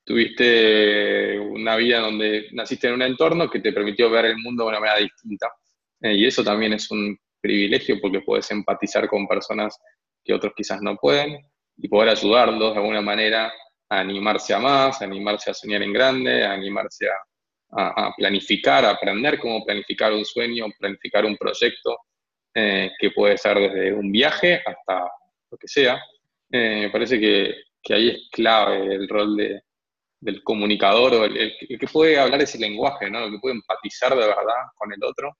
[0.05, 4.69] tuviste una vida donde naciste en un entorno que te permitió ver el mundo de
[4.69, 5.51] una manera distinta.
[6.01, 9.75] Eh, y eso también es un privilegio porque puedes empatizar con personas
[10.23, 11.35] que otros quizás no pueden
[11.77, 13.51] y poder ayudarlos de alguna manera
[13.89, 17.15] a animarse a más, a animarse a soñar en grande, a animarse a,
[17.72, 21.97] a, planificar, a aprender cómo planificar un sueño, planificar un proyecto.
[22.59, 25.11] eh, que puede ser desde un viaje hasta
[25.51, 26.01] lo que sea.
[26.51, 27.55] Eh, me parece que,
[27.93, 29.38] ahí es clave el rol
[30.20, 33.26] del comunicador o el, que puede hablar ese lenguaje, ¿no?
[33.26, 35.38] el que puede empatizar de verdad con el otro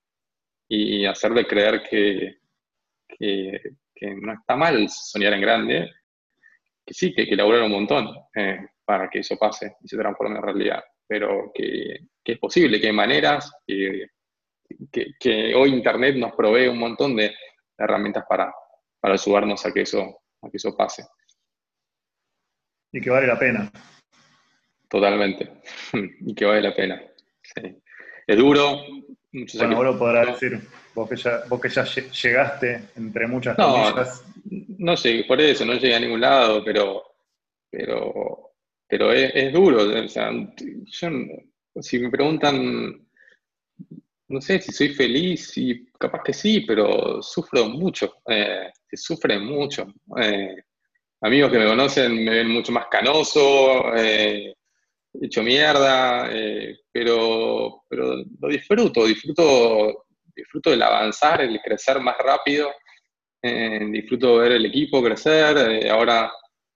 [0.68, 2.36] y hacerle creer que,
[4.00, 5.90] no está mal soñar en grande,
[6.86, 9.96] que sí, que hay que elaborar un montón eh, para que eso pase y se
[9.96, 11.98] transforme en realidad, pero que,
[12.32, 14.06] es posible, que hay maneras, que,
[15.18, 17.34] que, hoy Internet nos provee un montón de
[17.76, 18.52] herramientas para,
[19.00, 21.06] para ayudarnos a que, eso, a que eso pase.
[22.92, 23.70] Y que vale la pena.
[24.88, 25.60] Totalmente.
[25.92, 27.02] y que vale la pena.
[28.26, 28.80] Es duro.
[29.30, 30.58] Bueno, vos lo podrás decir,
[30.94, 33.92] vos que, ya, vos que ya llegaste entre muchas no,
[34.78, 37.02] No sé, por eso, no llegué a ningún lado, pero,
[37.70, 38.54] pero,
[38.86, 39.82] pero es, duro.
[39.82, 40.30] O sea,
[41.80, 43.08] si me preguntan
[44.28, 49.86] no sé si soy feliz y capaz que sí, pero sufro mucho, eh, sufre mucho.
[50.20, 50.54] Eh,
[51.22, 54.54] amigos que me conocen me ven mucho más canoso, eh,
[55.20, 56.30] hecho mierda,
[56.92, 60.06] pero, pero lo disfruto, disfruto,
[60.36, 62.70] disfruto del avanzar, el crecer más rápido,
[63.42, 66.30] disfruto ver el equipo crecer, ahora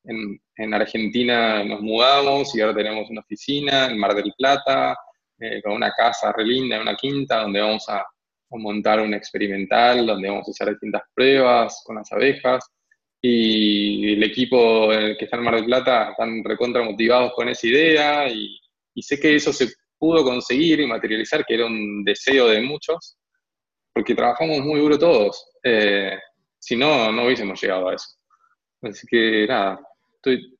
[0.04, 4.96] en, en Argentina nos mudamos y ahora tenemos una oficina en Mar del Plata,
[5.38, 8.04] eh, con una casa re linda, una quinta, donde vamos a,
[8.54, 12.62] montar un experimental, donde vamos a hacer distintas pruebas con las abejas.
[13.20, 18.28] Y el equipo que está en Mar del Plata están recontra motivados con esa idea
[18.28, 18.60] y,
[19.00, 23.16] sé que eso se pudo conseguir y materializar, que era un deseo de muchos,
[23.94, 25.46] porque trabajamos muy duro todos.
[25.64, 26.18] Eh,
[26.58, 28.06] si no, no hubiésemos llegado a eso.
[28.82, 29.80] Así que nada,
[30.22, 30.56] estoy,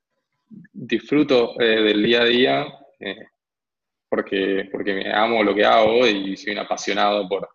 [0.73, 2.67] disfruto eh, del día a día
[4.09, 7.49] porque, porque me amo lo que hago y soy un apasionado por,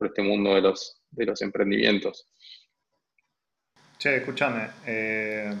[0.00, 2.28] este mundo de los, de los emprendimientos.
[3.98, 5.54] Che, escúchame, eh,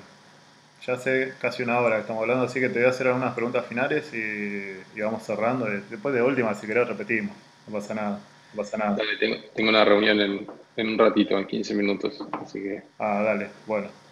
[0.86, 3.34] ya hace casi una hora que estamos hablando, así que te voy a hacer algunas
[3.34, 5.64] preguntas finales y, vamos cerrando.
[5.64, 7.34] Después de última, si querés, repetimos.
[7.66, 8.20] No pasa nada.
[8.52, 8.96] No pasa nada.
[8.96, 9.16] Dale,
[9.54, 10.46] tengo, una reunión en,
[10.76, 12.22] en, un ratito, en 15 minutos.
[12.32, 12.82] Así que...
[12.98, 14.03] Ah, dale, bueno.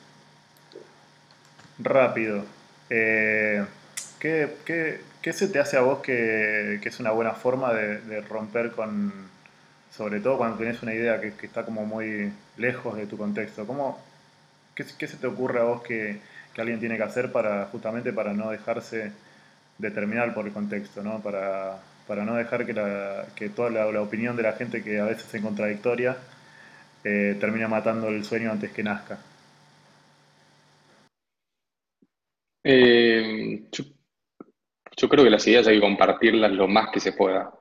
[1.82, 2.44] Rápido.
[2.90, 3.64] Eh,
[4.20, 8.72] ¿qué, qué, ¿Qué se te hace a vos que, es una buena forma de, romper
[8.72, 9.12] con,
[9.90, 13.64] sobre todo cuando tenés una idea que, está como muy lejos de tu contexto?
[13.64, 14.00] ¿Cómo,
[14.74, 16.18] qué, se te ocurre a vos que,
[16.58, 19.12] alguien tiene que hacer para justamente para no dejarse
[19.78, 21.20] determinar por el contexto, ¿no?
[21.20, 21.78] Para,
[22.08, 25.40] no dejar que, la, que toda la, opinión de la gente que a veces es
[25.40, 26.16] contradictoria
[27.04, 29.18] eh, termine matando el sueño antes que nazca?
[32.64, 33.68] Eh,
[34.96, 37.52] yo creo que las ideas hay que compartirlas lo más que se pueda.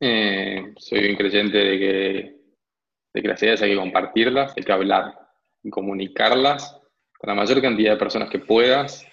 [0.00, 2.36] Eh, soy un creyente de que,
[3.12, 5.14] de que las ideas hay que compartirlas, hay que hablar
[5.62, 6.80] y comunicarlas
[7.18, 9.06] con la mayor cantidad de personas que puedas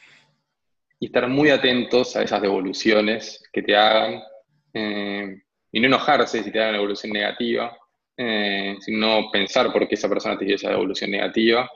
[1.00, 4.22] y estar muy atentos a esas devoluciones que te hagan
[4.74, 5.42] eh,
[5.72, 7.78] y no enojarse si te hagan una devolución negativa,
[8.82, 11.68] sino pensar por qué esa persona te dio esa devolución negativa,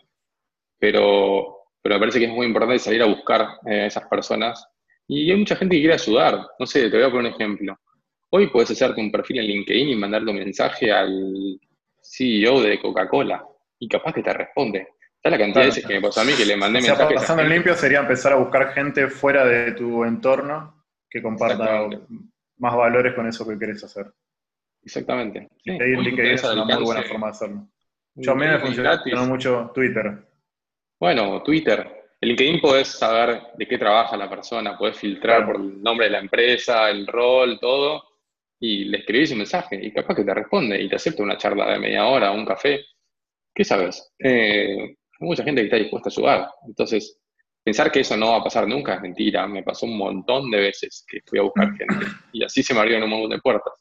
[0.77, 1.54] pero,
[1.85, 4.67] pero me parece que es muy importante salir a buscar a esas personas
[5.07, 6.47] y hay mucha gente que quiere ayudar.
[6.57, 7.79] No sé, te voy a poner un ejemplo.
[8.31, 11.59] Hoy puedes hacerte un perfil en LinkedIn y mandarle un mensaje al
[12.01, 13.45] CEO de Coca-Cola
[13.77, 14.87] y capaz que te responde.
[15.15, 17.07] Está la cantidad de veces que me pasó a mí que le mandé o sea,
[17.07, 21.87] Pasando en limpio sería empezar a buscar gente fuera de tu entorno que comparta
[22.57, 24.11] más valores con eso que querés hacer.
[24.81, 25.49] Exactamente.
[25.63, 25.69] Sí.
[25.69, 27.67] LinkedIn es una muy buena forma de hacerlo.
[28.15, 30.33] Yo a mí me funciona mucho Twitter.
[30.99, 32.05] Bueno, Twitter.
[32.21, 36.11] En LinkedIn podés saber de qué trabaja la persona, podés filtrar por el nombre de
[36.13, 38.03] la empresa, el rol, todo,
[38.59, 41.71] y le escribís un mensaje y capaz que te responde y te acepta una charla
[41.73, 42.85] de media hora, un café.
[43.53, 44.13] ¿Qué sabes?
[44.19, 46.49] Eh, hay mucha gente que está dispuesta a ayudar.
[46.65, 47.19] Entonces,
[47.63, 49.45] pensar que eso no va a pasar nunca es mentira.
[49.47, 52.79] Me pasó un montón de veces que fui a buscar gente y así se me
[52.79, 53.73] abrieron un montón de puertas.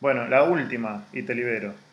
[0.00, 1.83] Bueno, la última, y te libero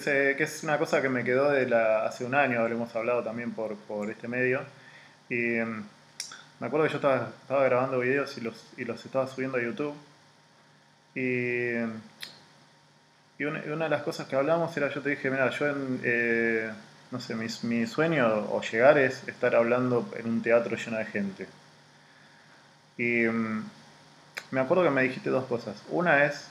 [0.00, 3.76] que, es una cosa que me quedó de hace un año, hemos hablado también por,
[4.10, 4.62] este medio.
[5.28, 5.84] Y em,
[6.60, 9.94] me acuerdo que yo estaba, grabando videos y los, y los estaba subiendo a YouTube.
[11.14, 11.74] Y,
[13.38, 15.66] y una, de las cosas que hablamos era, yo te dije, mira, yo
[16.04, 16.70] eh,
[17.10, 21.48] no sé, mi, sueño o llegar es estar hablando en un teatro lleno de gente.
[22.96, 23.62] Y em,
[24.50, 25.82] me acuerdo que me dijiste dos cosas.
[25.90, 26.48] Una es,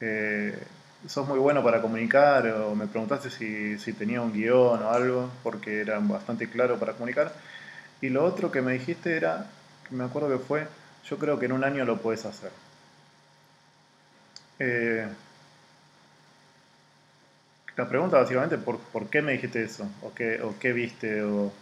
[0.00, 0.58] eh,
[1.08, 5.80] sos muy bueno para comunicar, o me preguntaste si, tenía un guion o algo, porque
[5.80, 7.32] era bastante claro para comunicar.
[8.00, 9.50] Y lo otro que me dijiste era,
[9.90, 10.66] me acuerdo que fue,
[11.08, 12.50] yo creo que en un año lo puedes hacer.
[14.58, 15.08] Eh,
[17.76, 21.52] la pregunta básicamente por, por qué me dijiste eso, o qué, o qué viste, o...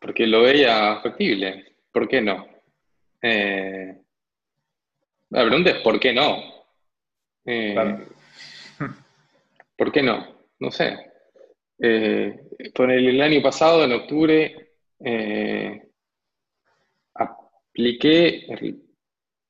[0.00, 2.46] porque lo veía factible, ¿por qué no?
[3.22, 4.01] Eh,
[5.32, 6.42] la pregunta es ¿por qué no?
[7.44, 7.74] Eh,
[9.76, 10.26] ¿Por qué no?
[10.58, 10.96] No sé.
[11.78, 12.40] Eh,
[12.74, 15.82] con el, año pasado, en octubre, eh,
[17.14, 18.46] apliqué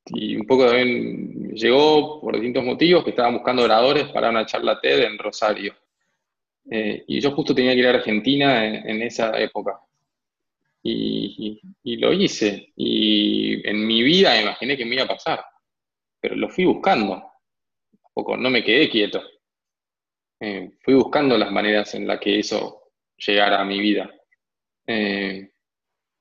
[0.07, 4.79] y un poco también llegó por distintos motivos que estaba buscando oradores para una charla
[4.79, 5.75] TED en Rosario.
[6.69, 9.79] Eh, y yo justo tenía que ir a Argentina en, esa época.
[10.81, 12.73] Y, lo hice.
[12.75, 15.43] Y en mi vida imaginé que me iba a pasar.
[16.23, 17.21] Pero lo fui buscando.
[18.13, 19.21] Poco, no me quedé quieto.
[20.39, 24.09] Eh, fui buscando las maneras en las que eso llegara a mi vida.
[24.87, 25.51] Eh,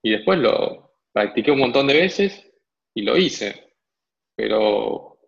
[0.02, 2.52] y después lo practiqué un montón de veces
[2.92, 3.74] y lo hice.
[4.34, 5.20] Pero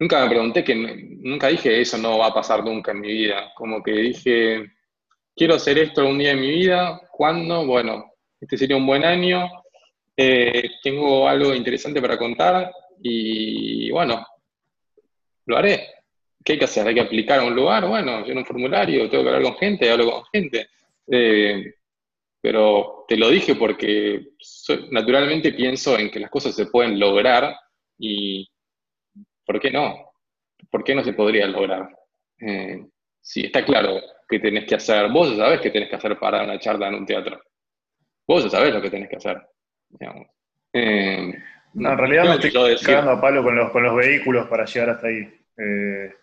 [0.00, 3.52] nunca me pregunté que, nunca dije eso no va a pasar nunca en mi vida.
[3.54, 4.72] Como que dije,
[5.36, 7.00] quiero hacer esto algún día en mi vida.
[7.12, 7.64] ¿Cuándo?
[7.64, 9.48] Bueno, este sería un buen año.
[10.16, 12.72] Eh, tengo algo interesante para contar
[13.02, 14.26] y bueno,
[15.46, 15.88] lo haré.
[16.44, 16.86] ¿Qué hay que hacer?
[16.86, 17.86] ¿Hay que aplicar a un lugar?
[17.88, 20.68] Bueno, en un formulario tengo que hablar con gente, hablo con gente.
[21.10, 21.74] Eh,
[22.40, 24.28] pero te lo dije porque
[24.90, 27.56] naturalmente pienso en que las cosas se pueden lograr
[27.98, 28.48] y
[29.44, 30.12] ¿por qué no?
[30.70, 31.88] ¿Por qué no se podría lograr?
[32.38, 32.86] Eh,
[33.20, 36.44] si está claro que tenés que hacer, vos ya sabés qué tenés que hacer para
[36.44, 37.40] una charla en un teatro.
[38.26, 39.36] Vos ya sabés lo que tenés que hacer.
[41.76, 44.90] No, en realidad me estoy cagando a palo con los, con los vehículos para llegar
[44.90, 45.30] hasta ahí.
[45.58, 46.14] Eh,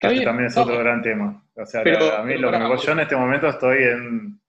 [0.00, 1.44] este también es otro gran tema.
[1.54, 4.40] O sea, a mí lo que me yo en este momento estoy en,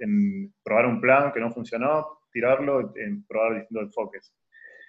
[0.00, 4.34] en, probar un plan que no funcionó, tirarlo, en probar distintos enfoques.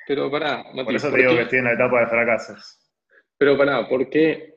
[0.07, 2.79] Pero pará, Por eso te digo que estoy en la etapa de fracasos.
[3.37, 4.55] Pero pará, ¿por qué?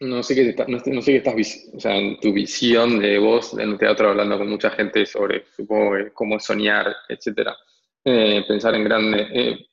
[0.00, 3.70] No sé qué, no, sé qué estás, o sea, en tu visión de vos en
[3.70, 7.56] el teatro hablando con mucha gente sobre, supongo, cómo soñar, etcétera.
[8.04, 9.26] Eh, pensar en grande.
[9.32, 9.68] Eh,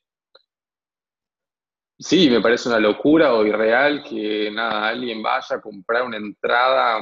[1.98, 7.00] Sí, me parece una locura o irreal que nada, alguien vaya a comprar una entrada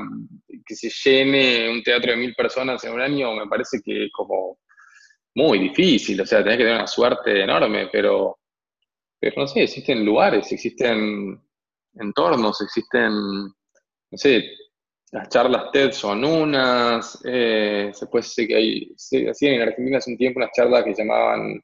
[0.64, 4.12] que se llene un teatro de mil personas en un año, me parece que es
[4.12, 4.58] como
[5.34, 8.38] muy difícil, o sea, tenés que tener una suerte enorme, pero,
[9.20, 11.40] pero no sé, existen lugares, existen
[11.94, 14.44] entornos, existen, no sé,
[15.14, 19.98] las charlas TED son unas, eh, se puede decir que hay, se hacían en Argentina
[19.98, 21.62] hace un tiempo unas charlas que llamaban,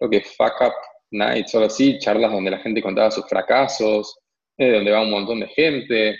[0.00, 0.72] lo que Fuck Up
[1.10, 4.18] nights solo así, charlas donde la gente contaba sus fracasos,
[4.56, 6.16] eh, donde va un montón de gente.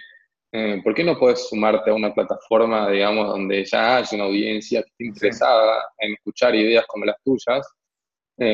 [0.52, 4.82] Eh, ¿Por qué no puedes sumarte a una plataforma, digamos, donde ya hay una audiencia
[4.82, 7.66] que esté interesada en escuchar ideas como las tuyas,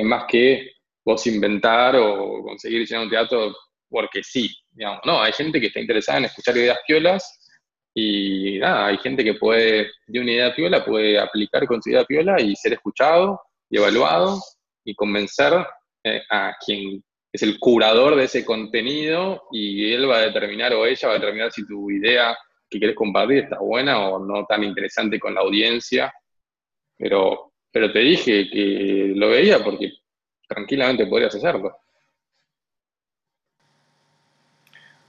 [0.04, 0.70] más que
[1.04, 3.54] vos inventar o conseguir llenar un teatro
[3.90, 5.00] porque sí, digamos.
[5.04, 7.43] No, hay gente que está interesada en escuchar ideas piolas
[7.94, 12.04] y nada, hay gente que puede, de una idea piola, puede aplicar con su idea
[12.04, 13.40] piola y ser escuchado
[13.70, 14.40] y evaluado
[14.84, 15.64] y convencer
[16.02, 20.84] eh, a quien es el curador de ese contenido y él va a determinar o
[20.84, 22.36] ella va a determinar si tu idea
[22.68, 26.12] que quieres compartir está buena o no tan interesante con la audiencia.
[26.96, 29.92] Pero, pero te dije que lo veía porque
[30.48, 31.76] tranquilamente podrías hacerlo.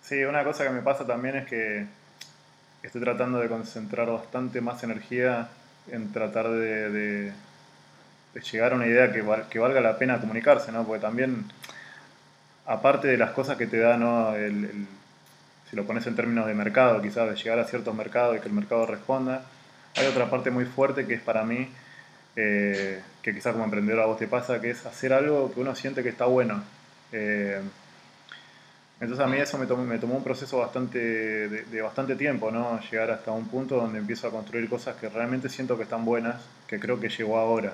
[0.02, 1.88] Sí, una cosa que me pasa también es que
[2.86, 5.50] estoy tratando de concentrar bastante más energía
[5.92, 7.34] en tratar de
[8.42, 10.86] llegar a una idea que, valga la pena comunicarse, ¿no?
[10.86, 11.46] Porque también,
[12.66, 14.34] aparte de las cosas que te da, ¿no?
[15.70, 18.48] si lo pones en términos de mercado, quizás de llegar a ciertos mercados y que
[18.48, 19.46] el mercado responda,
[19.96, 21.70] hay otra parte muy fuerte que es para mí,
[22.36, 25.74] eh, que quizás como emprendedor a vos te pasa, que es hacer algo que uno
[25.74, 26.64] siente que está bueno.
[27.12, 27.62] Eh,
[29.00, 31.00] entonces a mí eso me tomó, un proceso bastante
[31.50, 32.80] de, bastante tiempo, ¿no?
[32.80, 36.42] Llegar hasta un punto donde empiezo a construir cosas que realmente siento que están buenas,
[36.68, 37.74] que creo que llegó ahora.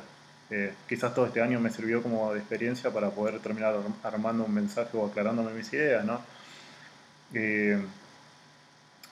[0.49, 4.53] Eh, quizás todo este año me sirvió como de experiencia para poder terminar armando un
[4.53, 6.21] mensaje o aclarándome mis ideas, ¿no?
[7.33, 7.79] Eh,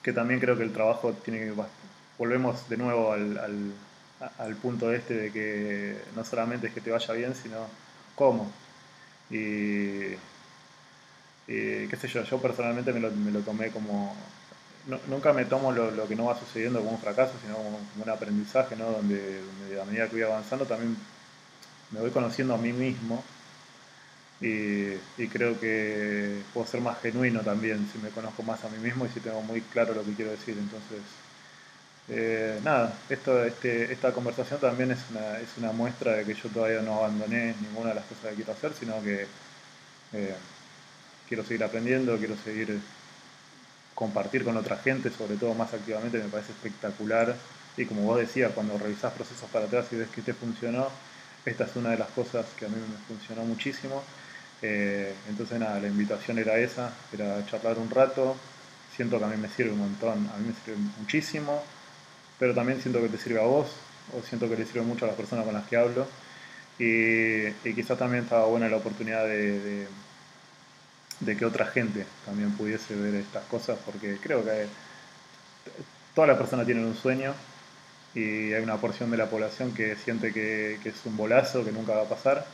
[0.02, 1.54] que también creo que el trabajo tiene que...
[2.18, 3.38] Volvemos de nuevo al,
[4.38, 7.66] al, punto este de que no solamente es que te vaya bien, sino
[8.14, 8.50] cómo.
[11.50, 14.14] Qué sé yo, yo personalmente me lo, me lo tomé como...
[15.08, 18.10] nunca me tomo lo, lo, que no va sucediendo como un fracaso, sino como, un
[18.10, 18.90] aprendizaje, ¿no?
[18.90, 19.42] Donde,
[19.80, 20.96] a medida que voy avanzando también
[21.90, 23.24] me voy conociendo a mí mismo
[24.40, 24.96] y,
[25.28, 29.08] creo que puedo ser más genuino también si me conozco más a mí mismo y
[29.10, 30.56] si tengo muy claro lo que quiero decir.
[30.58, 31.02] Entonces,
[32.08, 36.48] eh, nada, esto, este, esta conversación también es una, es una muestra de que yo
[36.48, 39.26] todavía no abandoné ninguna de las cosas que quiero hacer, sino que,
[40.14, 40.34] eh,
[41.30, 42.80] quiero seguir aprendiendo, quiero seguir
[43.94, 47.36] compartir con otra gente, sobre todo más activamente, me parece espectacular.
[47.76, 50.88] Y como vos decías, cuando revisás procesos para atrás y ves que te funcionó,
[51.46, 54.02] esta es una de las cosas que a mí me funcionó muchísimo.
[54.60, 58.36] Eh, entonces nada, la invitación era esa, era charlar un rato.
[58.96, 61.62] Siento que a mí me sirve un montón, a mí me sirve muchísimo,
[62.40, 63.68] pero también siento que te sirve a vos,
[64.18, 66.08] o siento que le sirve mucho a las personas con las que hablo.
[66.78, 69.86] Y, quizás también estaba buena la oportunidad de,
[71.24, 74.66] que otra gente también pudiese ver estas cosas, porque creo que
[76.14, 77.34] todas las personas tienen un sueño
[78.14, 81.72] y hay una porción de la población que siente que, que, es un bolazo, que
[81.72, 82.46] nunca va a pasar.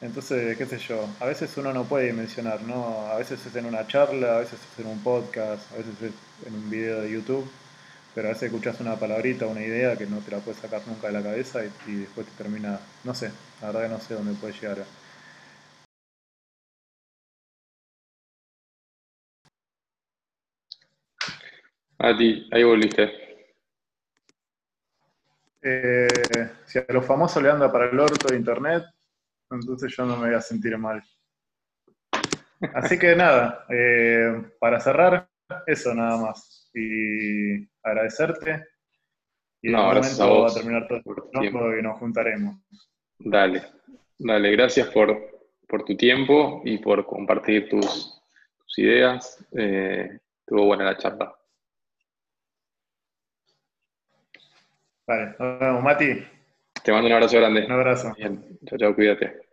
[0.00, 3.06] Entonces, qué sé yo, a veces uno no puede dimensionar, ¿no?
[3.10, 6.46] A veces es en una charla, a veces es en un podcast, a veces es
[6.46, 7.48] en un video de YouTube
[8.16, 11.08] pero a veces escuchas una palabrita, una idea que no te la puedes sacar nunca
[11.08, 14.32] de la cabeza y, después te termina, no sé, la verdad que no sé dónde
[14.32, 14.78] puede llegar.
[14.78, 14.84] A
[22.16, 23.26] ti, ahí volviste.
[25.62, 26.06] Eh,
[26.64, 28.84] si a los famosos le anda para el orto de internet,
[29.50, 31.02] entonces yo no me voy a sentir mal.
[32.74, 35.28] Así que nada, eh, para cerrar,
[35.66, 36.70] eso nada más.
[36.74, 38.64] Y agradecerte.
[39.62, 42.56] Y no, en momento va a terminar todo el tiempo y nos juntaremos.
[43.18, 43.64] Dale,
[44.18, 48.22] dale, gracias por, por tu tiempo y por compartir tus,
[48.58, 49.44] tus ideas.
[49.52, 51.35] Eh, estuvo buena la charla.
[55.06, 56.26] Vale, nos vemos, Mati.
[56.82, 57.64] Te mando un abrazo grande.
[57.64, 58.14] Un abrazo.
[58.16, 59.45] Bien, chao, chao, cuídate.